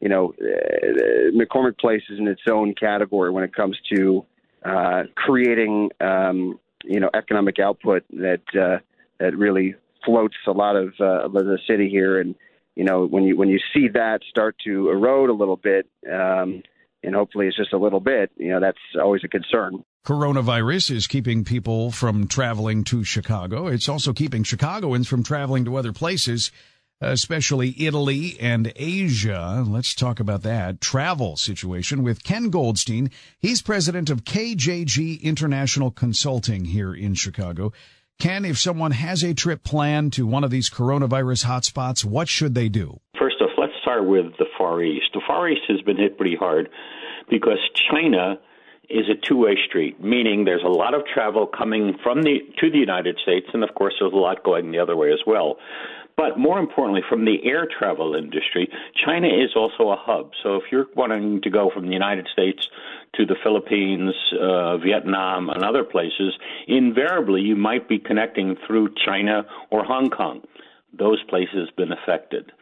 you 0.00 0.08
know 0.08 0.34
uh, 0.40 1.30
McCormick 1.30 1.78
Place 1.78 2.02
is 2.10 2.18
in 2.18 2.26
its 2.26 2.42
own 2.50 2.74
category 2.74 3.30
when 3.30 3.44
it 3.44 3.54
comes 3.54 3.78
to 3.94 4.26
uh, 4.64 5.04
creating 5.14 5.90
um, 6.00 6.58
you 6.84 6.98
know 6.98 7.10
economic 7.14 7.58
output 7.60 8.04
that 8.10 8.42
uh, 8.54 8.78
that 9.18 9.36
really 9.36 9.76
floats 10.08 10.36
a 10.46 10.52
lot 10.52 10.74
of 10.74 10.88
uh, 11.00 11.28
the 11.28 11.58
city 11.68 11.90
here. 11.90 12.18
And 12.18 12.34
you 12.74 12.84
know, 12.84 13.06
when 13.06 13.24
you 13.24 13.36
when 13.36 13.48
you 13.48 13.58
see 13.74 13.88
that 13.88 14.20
start 14.30 14.56
to 14.64 14.88
erode 14.88 15.28
a 15.28 15.34
little 15.34 15.56
bit, 15.56 15.86
um, 16.10 16.62
and 17.02 17.14
hopefully 17.14 17.46
it's 17.46 17.56
just 17.56 17.72
a 17.72 17.78
little 17.78 18.00
bit, 18.00 18.30
you 18.36 18.50
know, 18.50 18.60
that's 18.60 18.78
always 19.00 19.22
a 19.24 19.28
concern. 19.28 19.84
Coronavirus 20.06 20.92
is 20.92 21.06
keeping 21.06 21.44
people 21.44 21.90
from 21.90 22.28
traveling 22.28 22.84
to 22.84 23.04
Chicago. 23.04 23.66
It's 23.66 23.88
also 23.88 24.12
keeping 24.12 24.42
Chicagoans 24.42 25.06
from 25.06 25.22
traveling 25.22 25.64
to 25.66 25.76
other 25.76 25.92
places, 25.92 26.50
especially 27.00 27.74
Italy 27.78 28.36
and 28.40 28.72
Asia. 28.74 29.64
Let's 29.66 29.94
talk 29.94 30.18
about 30.18 30.42
that 30.42 30.80
travel 30.80 31.36
situation 31.36 32.02
with 32.02 32.24
Ken 32.24 32.48
Goldstein. 32.48 33.10
He's 33.38 33.60
president 33.60 34.08
of 34.08 34.24
KJG 34.24 35.20
International 35.20 35.90
Consulting 35.90 36.64
here 36.64 36.94
in 36.94 37.14
Chicago. 37.14 37.72
Ken, 38.18 38.44
if 38.44 38.58
someone 38.58 38.90
has 38.90 39.22
a 39.22 39.32
trip 39.32 39.62
planned 39.62 40.12
to 40.12 40.26
one 40.26 40.42
of 40.42 40.50
these 40.50 40.68
coronavirus 40.68 41.44
hotspots, 41.44 42.04
what 42.04 42.26
should 42.26 42.52
they 42.52 42.68
do? 42.68 42.98
First 43.16 43.36
off, 43.40 43.50
let's 43.56 43.74
start 43.80 44.04
with 44.04 44.36
the 44.38 44.46
Far 44.58 44.82
East. 44.82 45.06
The 45.14 45.22
Far 45.24 45.48
East 45.48 45.62
has 45.68 45.80
been 45.82 45.96
hit 45.96 46.16
pretty 46.18 46.34
hard 46.34 46.68
because 47.30 47.58
China 47.92 48.40
is 48.90 49.04
a 49.08 49.14
two-way 49.14 49.56
street, 49.68 50.02
meaning 50.02 50.44
there's 50.44 50.64
a 50.64 50.68
lot 50.68 50.94
of 50.94 51.02
travel 51.06 51.46
coming 51.46 51.96
from 52.02 52.22
the 52.22 52.38
to 52.58 52.70
the 52.70 52.78
United 52.78 53.20
States, 53.22 53.46
and 53.54 53.62
of 53.62 53.72
course 53.76 53.94
there's 54.00 54.12
a 54.12 54.16
lot 54.16 54.42
going 54.42 54.72
the 54.72 54.80
other 54.80 54.96
way 54.96 55.12
as 55.12 55.20
well. 55.24 55.58
But 56.16 56.36
more 56.36 56.58
importantly, 56.58 57.02
from 57.08 57.24
the 57.24 57.36
air 57.44 57.68
travel 57.78 58.16
industry, 58.16 58.68
China 59.06 59.28
is 59.28 59.54
also 59.54 59.90
a 59.90 59.96
hub. 59.96 60.32
So 60.42 60.56
if 60.56 60.64
you're 60.72 60.86
wanting 60.96 61.40
to 61.42 61.50
go 61.50 61.70
from 61.72 61.86
the 61.86 61.92
United 61.92 62.26
States 62.32 62.66
to 63.14 63.26
the 63.26 63.36
Philippines, 63.42 64.14
uh, 64.40 64.78
Vietnam, 64.78 65.50
and 65.50 65.64
other 65.64 65.84
places, 65.84 66.34
invariably 66.66 67.40
you 67.40 67.56
might 67.56 67.88
be 67.88 67.98
connecting 67.98 68.56
through 68.66 68.94
China 69.04 69.44
or 69.70 69.84
Hong 69.84 70.10
Kong. 70.10 70.42
Those 70.96 71.22
places 71.28 71.68
have 71.68 71.76
been 71.76 71.92
affected. 71.92 72.52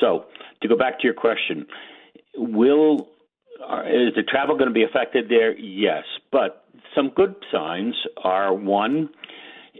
So 0.00 0.26
to 0.62 0.68
go 0.68 0.76
back 0.76 0.98
to 1.00 1.04
your 1.04 1.14
question, 1.14 1.66
will 2.36 3.08
is 3.86 4.14
the 4.14 4.22
travel 4.28 4.56
going 4.56 4.68
to 4.68 4.74
be 4.74 4.84
affected 4.84 5.28
there? 5.28 5.56
Yes, 5.56 6.04
but 6.30 6.64
some 6.94 7.10
good 7.10 7.34
signs 7.50 7.94
are 8.22 8.52
one 8.52 9.08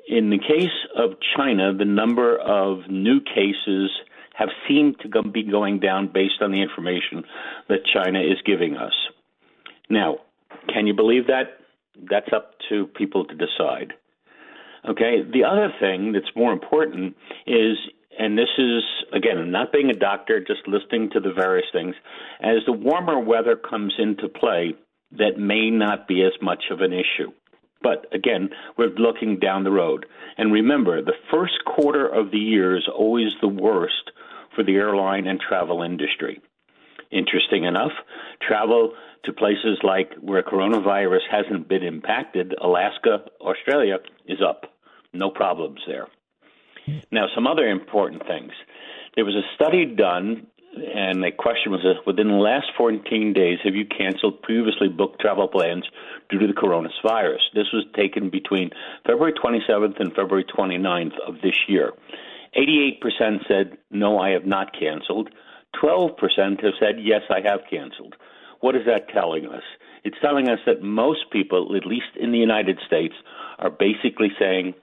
in 0.06 0.30
the 0.30 0.38
case 0.38 0.76
of 0.96 1.12
China, 1.36 1.74
the 1.74 1.84
number 1.84 2.38
of 2.38 2.88
new 2.88 3.20
cases 3.20 3.90
have 4.34 4.48
seemed 4.68 4.96
to 5.00 5.22
be 5.22 5.42
going 5.42 5.80
down 5.80 6.10
based 6.12 6.40
on 6.40 6.52
the 6.52 6.60
information 6.60 7.24
that 7.68 7.78
China 7.92 8.20
is 8.20 8.36
giving 8.44 8.76
us. 8.76 8.92
Now, 9.88 10.18
can 10.72 10.86
you 10.86 10.94
believe 10.94 11.26
that? 11.28 11.58
That's 12.10 12.32
up 12.34 12.54
to 12.68 12.86
people 12.86 13.24
to 13.24 13.34
decide. 13.34 13.94
Okay, 14.88 15.22
the 15.22 15.44
other 15.44 15.72
thing 15.80 16.12
that's 16.12 16.30
more 16.36 16.52
important 16.52 17.16
is, 17.46 17.76
and 18.18 18.38
this 18.38 18.48
is, 18.58 18.82
again, 19.12 19.50
not 19.50 19.72
being 19.72 19.90
a 19.90 19.94
doctor, 19.94 20.40
just 20.40 20.66
listening 20.66 21.10
to 21.10 21.20
the 21.20 21.32
various 21.32 21.66
things, 21.72 21.94
as 22.40 22.58
the 22.66 22.72
warmer 22.72 23.18
weather 23.18 23.56
comes 23.56 23.94
into 23.98 24.28
play, 24.28 24.74
that 25.12 25.38
may 25.38 25.70
not 25.70 26.06
be 26.06 26.22
as 26.22 26.32
much 26.40 26.64
of 26.70 26.80
an 26.80 26.92
issue. 26.92 27.32
But 27.82 28.06
again, 28.12 28.50
we're 28.76 28.88
looking 28.88 29.38
down 29.38 29.64
the 29.64 29.70
road. 29.70 30.06
And 30.38 30.52
remember, 30.52 31.02
the 31.02 31.14
first 31.30 31.64
quarter 31.64 32.06
of 32.06 32.30
the 32.30 32.38
year 32.38 32.76
is 32.76 32.88
always 32.92 33.30
the 33.40 33.48
worst 33.48 34.10
for 34.54 34.64
the 34.64 34.74
airline 34.74 35.26
and 35.26 35.40
travel 35.40 35.82
industry. 35.82 36.40
Interesting 37.10 37.64
enough, 37.64 37.92
travel 38.46 38.92
to 39.24 39.32
places 39.32 39.78
like 39.82 40.12
where 40.20 40.42
coronavirus 40.42 41.20
hasn't 41.30 41.68
been 41.68 41.82
impacted, 41.82 42.54
Alaska, 42.60 43.24
Australia, 43.40 43.98
is 44.26 44.38
up. 44.46 44.72
No 45.12 45.30
problems 45.30 45.80
there. 45.86 46.06
Now, 47.10 47.26
some 47.34 47.46
other 47.46 47.68
important 47.68 48.26
things. 48.26 48.52
There 49.16 49.24
was 49.24 49.34
a 49.34 49.42
study 49.54 49.84
done 49.86 50.46
and 50.76 51.22
the 51.22 51.30
question 51.30 51.72
was 51.72 51.80
uh, 51.84 52.00
within 52.06 52.28
the 52.28 52.34
last 52.34 52.66
14 52.76 53.32
days, 53.32 53.58
have 53.64 53.74
you 53.74 53.86
canceled 53.86 54.42
previously 54.42 54.88
booked 54.88 55.20
travel 55.20 55.48
plans 55.48 55.84
due 56.28 56.38
to 56.38 56.46
the 56.46 56.52
coronavirus? 56.52 57.40
This 57.54 57.72
was 57.72 57.86
taken 57.94 58.28
between 58.30 58.70
February 59.06 59.32
27th 59.32 59.98
and 60.00 60.14
February 60.14 60.44
29th 60.44 61.18
of 61.26 61.36
this 61.42 61.56
year. 61.66 61.92
88% 62.56 63.48
said, 63.48 63.78
no, 63.90 64.18
I 64.18 64.30
have 64.30 64.44
not 64.44 64.78
canceled. 64.78 65.30
12% 65.82 66.62
have 66.62 66.72
said, 66.80 66.96
yes, 67.00 67.22
I 67.30 67.40
have 67.48 67.60
canceled. 67.70 68.16
What 68.60 68.76
is 68.76 68.82
that 68.86 69.08
telling 69.08 69.46
us? 69.46 69.62
It's 70.04 70.16
telling 70.22 70.48
us 70.48 70.60
that 70.66 70.82
most 70.82 71.30
people, 71.30 71.76
at 71.76 71.86
least 71.86 72.16
in 72.18 72.32
the 72.32 72.38
United 72.38 72.78
States, 72.86 73.14
are 73.58 73.70
basically 73.70 74.30
saying, 74.38 74.74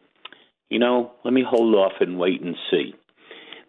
you 0.69 0.79
know, 0.79 1.11
let 1.23 1.33
me 1.33 1.43
hold 1.47 1.75
off 1.75 1.93
and 1.99 2.17
wait 2.17 2.41
and 2.41 2.55
see. 2.69 2.93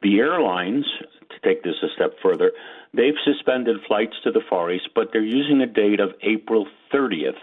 The 0.03 0.19
airlines 0.19 0.85
to 1.31 1.49
take 1.49 1.63
this 1.63 1.77
a 1.83 1.89
step 1.95 2.17
further, 2.23 2.53
they've 2.93 3.15
suspended 3.25 3.77
flights 3.87 4.15
to 4.25 4.31
the 4.31 4.43
Far 4.49 4.71
East, 4.71 4.89
but 4.95 5.09
they're 5.13 5.23
using 5.23 5.61
a 5.61 5.67
date 5.67 6.01
of 6.01 6.11
April 6.23 6.67
30th 6.93 7.41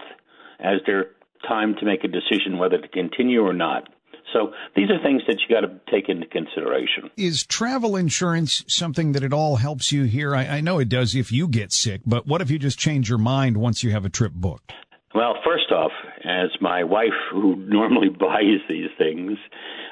as 0.60 0.80
their 0.86 1.10
time 1.46 1.74
to 1.76 1.84
make 1.84 2.04
a 2.04 2.08
decision 2.08 2.58
whether 2.58 2.78
to 2.78 2.88
continue 2.88 3.42
or 3.42 3.52
not. 3.52 3.88
So 4.32 4.52
these 4.74 4.90
are 4.90 5.02
things 5.02 5.22
that 5.26 5.38
you 5.40 5.54
got 5.54 5.60
to 5.60 5.80
take 5.90 6.08
into 6.08 6.26
consideration. 6.26 7.10
Is 7.16 7.44
travel 7.44 7.96
insurance 7.96 8.64
something 8.66 9.12
that 9.12 9.22
it 9.22 9.32
all 9.32 9.56
helps 9.56 9.92
you 9.92 10.04
here? 10.04 10.34
I, 10.34 10.46
I, 10.46 10.60
know 10.60 10.78
it 10.78 10.88
does 10.88 11.14
if 11.14 11.30
you 11.30 11.48
get 11.48 11.72
sick, 11.72 12.00
but 12.06 12.26
what 12.26 12.40
if 12.40 12.50
you 12.50 12.58
just 12.58 12.78
change 12.78 13.08
your 13.08 13.18
mind 13.18 13.56
once 13.56 13.82
you 13.82 13.90
have 13.90 14.04
a 14.04 14.10
trip 14.10 14.32
booked? 14.32 14.72
Well, 15.14 15.34
first 15.44 15.70
off, 15.70 15.92
as 16.24 16.50
my 16.60 16.84
wife, 16.84 17.12
who 17.30 17.56
normally 17.68 18.08
buys 18.08 18.60
these 18.68 18.90
things, 18.98 19.38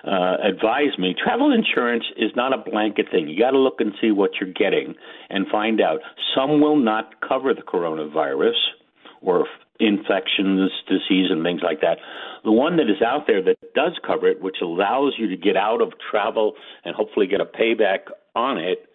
uh, 0.05 0.37
advised 0.43 0.99
me, 0.99 1.15
travel 1.23 1.53
insurance 1.53 2.05
is 2.17 2.31
not 2.35 2.55
a 2.55 2.71
blanket 2.71 3.07
thing. 3.11 3.29
You 3.29 3.39
got 3.39 3.51
to 3.51 3.59
look 3.59 3.81
and 3.81 3.93
see 4.01 4.11
what 4.11 4.31
you're 4.41 4.53
getting 4.53 4.95
and 5.29 5.47
find 5.49 5.81
out. 5.81 6.01
Some 6.35 6.61
will 6.61 6.79
not 6.79 7.21
cover 7.21 7.53
the 7.53 7.63
coronavirus 7.63 8.57
or 9.21 9.47
infections, 9.81 10.71
disease, 10.89 11.31
and 11.31 11.43
things 11.43 11.63
like 11.63 11.81
that. 11.81 11.99
The 12.45 12.53
one 12.53 12.77
that 12.77 12.89
is 12.89 13.03
out 13.05 13.27
there 13.27 13.43
that 13.43 13.57
does 13.75 13.99
cover 14.07 14.29
it, 14.29 14.41
which 14.43 14.57
allows 14.63 15.15
you 15.19 15.29
to 15.29 15.37
get 15.37 15.57
out 15.57 15.83
of 15.83 15.93
travel 16.11 16.55
and 16.85 16.95
hopefully 16.95 17.27
get 17.27 17.41
a 17.41 17.45
payback 17.45 18.11
on 18.35 18.59
it, 18.59 18.87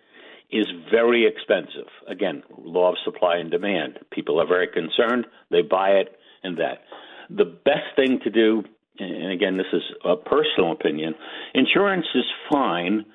is 0.52 0.68
very 0.92 1.28
expensive. 1.28 1.90
Again, 2.08 2.44
law 2.58 2.92
of 2.92 2.98
supply 3.04 3.38
and 3.38 3.50
demand. 3.52 4.00
People 4.12 4.40
are 4.40 4.48
very 4.48 4.68
concerned, 4.68 5.26
they 5.52 5.62
buy 5.62 5.90
it, 5.90 6.18
and 6.44 6.58
that. 6.58 6.84
The 7.30 7.46
best 7.46 7.96
thing 7.96 8.20
to 8.24 8.30
do, 8.30 8.64
and 9.00 9.32
again, 9.32 9.58
this 9.58 9.66
is 9.74 9.82
a 10.04 10.16
personal 10.16 10.72
opinion, 10.72 11.16
insurance 11.54 12.06
is 12.14 12.26
fine, 12.52 13.06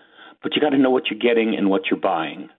but 0.43 0.55
you 0.55 0.61
got 0.61 0.71
to 0.71 0.79
know 0.79 0.91
what 0.91 1.05
you're 1.11 1.19
getting 1.21 1.55
and 1.57 1.71
what 1.71 1.83
you're 1.91 2.01
buying. 2.01 2.51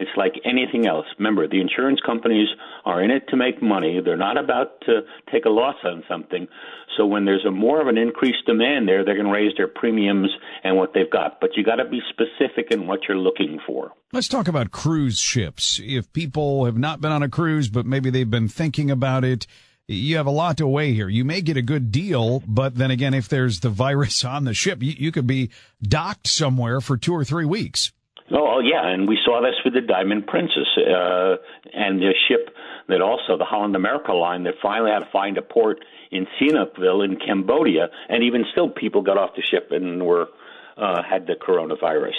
It's 0.00 0.10
like 0.16 0.32
anything 0.44 0.86
else. 0.86 1.06
Remember, 1.18 1.46
the 1.46 1.60
insurance 1.60 2.00
companies 2.04 2.48
are 2.84 3.02
in 3.02 3.10
it 3.10 3.28
to 3.28 3.36
make 3.36 3.62
money. 3.62 4.00
They're 4.02 4.16
not 4.16 4.38
about 4.38 4.80
to 4.86 5.02
take 5.30 5.44
a 5.44 5.50
loss 5.50 5.76
on 5.84 6.02
something. 6.08 6.48
So 6.96 7.06
when 7.06 7.26
there's 7.26 7.44
a 7.46 7.50
more 7.50 7.80
of 7.80 7.86
an 7.86 7.98
increased 7.98 8.46
demand 8.46 8.88
there, 8.88 9.04
they're 9.04 9.14
going 9.14 9.26
to 9.26 9.32
raise 9.32 9.54
their 9.56 9.68
premiums 9.68 10.30
and 10.64 10.76
what 10.76 10.94
they've 10.94 11.10
got. 11.10 11.40
But 11.40 11.50
you 11.56 11.64
got 11.64 11.76
to 11.76 11.84
be 11.84 12.00
specific 12.08 12.70
in 12.70 12.86
what 12.86 13.00
you're 13.06 13.18
looking 13.18 13.60
for. 13.66 13.92
Let's 14.12 14.28
talk 14.28 14.48
about 14.48 14.70
cruise 14.70 15.18
ships. 15.18 15.78
If 15.82 16.12
people 16.12 16.64
have 16.64 16.78
not 16.78 17.00
been 17.00 17.12
on 17.12 17.22
a 17.22 17.28
cruise, 17.28 17.68
but 17.68 17.84
maybe 17.84 18.08
they've 18.10 18.28
been 18.28 18.48
thinking 18.48 18.90
about 18.90 19.24
it, 19.24 19.46
you 19.86 20.16
have 20.16 20.26
a 20.26 20.30
lot 20.30 20.56
to 20.58 20.66
weigh 20.66 20.92
here. 20.94 21.08
You 21.08 21.24
may 21.24 21.40
get 21.40 21.56
a 21.56 21.62
good 21.62 21.90
deal, 21.90 22.42
but 22.46 22.76
then 22.76 22.90
again, 22.90 23.12
if 23.12 23.28
there's 23.28 23.60
the 23.60 23.70
virus 23.70 24.24
on 24.24 24.44
the 24.44 24.54
ship, 24.54 24.82
you, 24.82 24.94
you 24.96 25.12
could 25.12 25.26
be 25.26 25.50
docked 25.82 26.26
somewhere 26.26 26.80
for 26.80 26.96
two 26.96 27.12
or 27.12 27.24
three 27.24 27.44
weeks. 27.44 27.92
Oh, 28.32 28.60
yeah, 28.60 28.86
and 28.86 29.08
we 29.08 29.18
saw 29.24 29.40
this 29.42 29.56
with 29.64 29.74
the 29.74 29.80
Diamond 29.80 30.26
Princess 30.26 30.68
uh, 30.76 31.36
and 31.72 32.00
the 32.00 32.14
ship 32.28 32.54
that 32.88 33.00
also 33.00 33.36
the 33.36 33.44
Holland 33.44 33.74
America 33.74 34.12
line 34.12 34.44
that 34.44 34.54
finally 34.62 34.90
had 34.92 35.00
to 35.00 35.10
find 35.10 35.36
a 35.36 35.42
port 35.42 35.84
in 36.12 36.26
Sihanoukville 36.38 37.04
in 37.04 37.16
Cambodia, 37.16 37.88
and 38.08 38.22
even 38.22 38.44
still, 38.52 38.68
people 38.68 39.02
got 39.02 39.18
off 39.18 39.30
the 39.34 39.42
ship 39.42 39.68
and 39.70 40.04
were 40.04 40.28
uh, 40.76 41.02
had 41.02 41.26
the 41.26 41.34
coronavirus. 41.34 42.14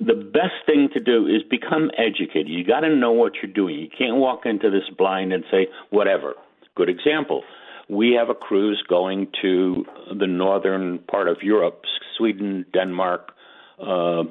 The 0.00 0.14
best 0.14 0.54
thing 0.66 0.88
to 0.94 1.00
do 1.00 1.26
is 1.26 1.42
become 1.50 1.90
educated. 1.96 2.48
You 2.48 2.64
got 2.64 2.80
to 2.80 2.94
know 2.94 3.12
what 3.12 3.32
you're 3.42 3.52
doing. 3.52 3.78
You 3.78 3.88
can't 3.88 4.16
walk 4.16 4.44
into 4.44 4.70
this 4.70 4.88
blind 4.96 5.32
and 5.32 5.44
say 5.50 5.68
whatever. 5.90 6.34
Good 6.74 6.90
example. 6.90 7.42
We 7.88 8.16
have 8.18 8.28
a 8.28 8.34
cruise 8.34 8.82
going 8.88 9.28
to 9.42 9.84
the 10.18 10.26
northern 10.26 10.98
part 10.98 11.28
of 11.28 11.38
Europe, 11.42 11.82
Sweden, 12.18 12.66
Denmark, 12.72 13.32
uh, 13.80 14.24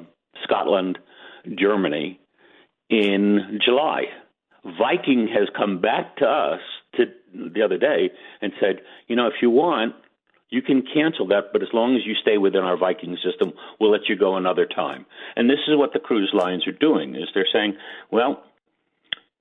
Scotland, 0.46 0.98
Germany 1.58 2.20
in 2.88 3.60
July. 3.64 4.04
Viking 4.64 5.28
has 5.28 5.48
come 5.56 5.80
back 5.80 6.16
to 6.16 6.26
us 6.26 6.60
to 6.96 7.04
the 7.54 7.62
other 7.62 7.78
day 7.78 8.10
and 8.40 8.52
said, 8.60 8.80
you 9.06 9.16
know, 9.16 9.26
if 9.26 9.34
you 9.42 9.50
want, 9.50 9.94
you 10.48 10.62
can 10.62 10.82
cancel 10.82 11.26
that, 11.28 11.52
but 11.52 11.62
as 11.62 11.68
long 11.72 11.96
as 11.96 12.06
you 12.06 12.14
stay 12.14 12.38
within 12.38 12.62
our 12.62 12.76
Viking 12.76 13.16
system, 13.24 13.52
we'll 13.80 13.90
let 13.90 14.08
you 14.08 14.16
go 14.16 14.36
another 14.36 14.66
time. 14.66 15.04
And 15.34 15.50
this 15.50 15.58
is 15.66 15.76
what 15.76 15.92
the 15.92 15.98
cruise 15.98 16.30
lines 16.32 16.66
are 16.68 16.72
doing: 16.72 17.16
is 17.16 17.28
they're 17.34 17.48
saying, 17.52 17.76
well, 18.10 18.44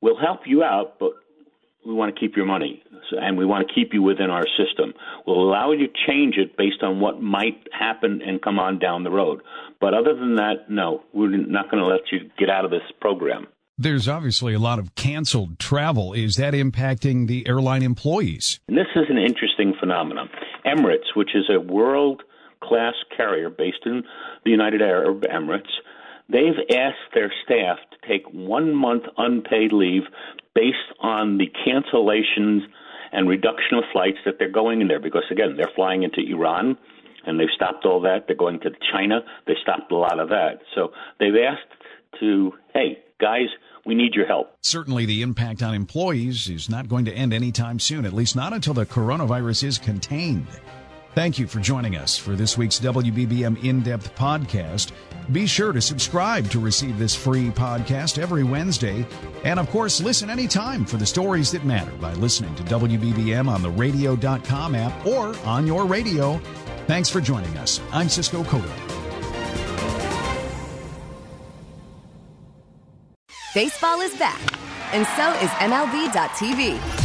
we'll 0.01 0.17
help 0.17 0.41
you 0.47 0.63
out, 0.63 0.97
but 0.99 1.11
we 1.85 1.93
want 1.93 2.13
to 2.13 2.19
keep 2.19 2.35
your 2.35 2.45
money 2.45 2.83
and 3.11 3.37
we 3.37 3.45
want 3.45 3.67
to 3.67 3.73
keep 3.73 3.93
you 3.93 4.01
within 4.01 4.29
our 4.29 4.45
system. 4.57 4.93
We'll 5.27 5.41
allow 5.41 5.71
you 5.71 5.87
to 5.87 5.93
change 6.07 6.35
it 6.37 6.57
based 6.57 6.81
on 6.81 6.99
what 6.99 7.21
might 7.21 7.67
happen 7.71 8.21
and 8.25 8.41
come 8.41 8.59
on 8.59 8.79
down 8.79 9.03
the 9.03 9.11
road. 9.11 9.41
But 9.79 9.93
other 9.93 10.15
than 10.15 10.35
that, 10.35 10.69
no, 10.69 11.03
we're 11.13 11.29
not 11.29 11.69
going 11.69 11.81
to 11.81 11.87
let 11.87 12.11
you 12.11 12.31
get 12.39 12.49
out 12.49 12.65
of 12.65 12.71
this 12.71 12.81
program. 12.99 13.47
There's 13.77 14.07
obviously 14.07 14.53
a 14.53 14.59
lot 14.59 14.79
of 14.79 14.95
canceled 14.95 15.59
travel. 15.59 16.13
Is 16.13 16.37
that 16.37 16.53
impacting 16.53 17.27
the 17.27 17.45
airline 17.47 17.83
employees? 17.83 18.59
And 18.69 18.77
this 18.77 18.87
is 18.95 19.03
an 19.09 19.17
interesting 19.17 19.73
phenomenon. 19.79 20.29
Emirates, 20.65 21.13
which 21.13 21.35
is 21.35 21.49
a 21.53 21.59
world 21.59 22.23
class 22.63 22.93
carrier 23.15 23.49
based 23.49 23.85
in 23.85 24.03
the 24.45 24.51
United 24.51 24.81
Arab 24.81 25.23
Emirates, 25.23 25.69
they've 26.29 26.59
asked 26.71 27.13
their 27.13 27.31
staff 27.43 27.77
to 27.91 28.07
take 28.07 28.25
one 28.31 28.75
month 28.75 29.03
unpaid 29.17 29.71
leave 29.71 30.03
based 30.53 30.77
on 30.99 31.37
the 31.37 31.47
cancellations 31.67 32.61
and 33.11 33.29
reduction 33.29 33.77
of 33.77 33.83
flights 33.91 34.17
that 34.25 34.35
they're 34.39 34.51
going 34.51 34.81
in 34.81 34.87
there 34.87 34.99
because 34.99 35.23
again 35.31 35.55
they're 35.57 35.71
flying 35.75 36.03
into 36.03 36.21
Iran 36.29 36.77
and 37.25 37.39
they've 37.39 37.47
stopped 37.55 37.85
all 37.85 38.01
that 38.01 38.25
they're 38.27 38.35
going 38.35 38.59
to 38.61 38.71
China 38.91 39.21
they 39.47 39.53
stopped 39.61 39.91
a 39.91 39.95
lot 39.95 40.19
of 40.19 40.29
that 40.29 40.59
so 40.73 40.91
they've 41.19 41.35
asked 41.35 42.19
to 42.19 42.51
hey 42.73 42.99
guys 43.19 43.47
we 43.85 43.93
need 43.93 44.15
your 44.15 44.25
help. 44.25 44.57
Certainly, 44.61 45.05
the 45.05 45.21
impact 45.21 45.61
on 45.61 45.75
employees 45.75 46.49
is 46.49 46.69
not 46.69 46.89
going 46.89 47.05
to 47.05 47.13
end 47.13 47.33
anytime 47.33 47.79
soon, 47.79 48.05
at 48.05 48.13
least 48.13 48.35
not 48.35 48.51
until 48.51 48.73
the 48.73 48.85
coronavirus 48.85 49.63
is 49.63 49.77
contained. 49.77 50.47
Thank 51.15 51.39
you 51.39 51.47
for 51.47 51.61
joining 51.61 51.95
us 51.95 52.17
for 52.17 52.35
this 52.35 52.57
week's 52.57 52.77
WBBM 52.77 53.63
In 53.63 53.81
Depth 53.81 54.13
podcast. 54.15 54.91
Be 55.31 55.47
sure 55.47 55.71
to 55.71 55.79
subscribe 55.79 56.51
to 56.51 56.59
receive 56.59 56.99
this 56.99 57.15
free 57.15 57.51
podcast 57.51 58.21
every 58.21 58.43
Wednesday. 58.43 59.07
And 59.45 59.57
of 59.57 59.69
course, 59.69 60.01
listen 60.01 60.29
anytime 60.29 60.83
for 60.83 60.97
the 60.97 61.05
stories 61.05 61.51
that 61.51 61.63
matter 61.63 61.91
by 62.01 62.13
listening 62.15 62.53
to 62.55 62.63
WBBM 62.63 63.47
on 63.47 63.61
the 63.61 63.69
radio.com 63.69 64.75
app 64.75 65.05
or 65.05 65.33
on 65.45 65.65
your 65.65 65.85
radio. 65.85 66.37
Thanks 66.85 67.09
for 67.09 67.21
joining 67.21 67.55
us. 67.57 67.79
I'm 67.93 68.09
Cisco 68.09 68.43
Cotto. 68.43 68.69
Baseball 73.53 74.01
is 74.01 74.13
back, 74.17 74.41
and 74.93 75.07
so 75.15 75.31
is 75.41 75.49
MLB.tv. 75.61 77.04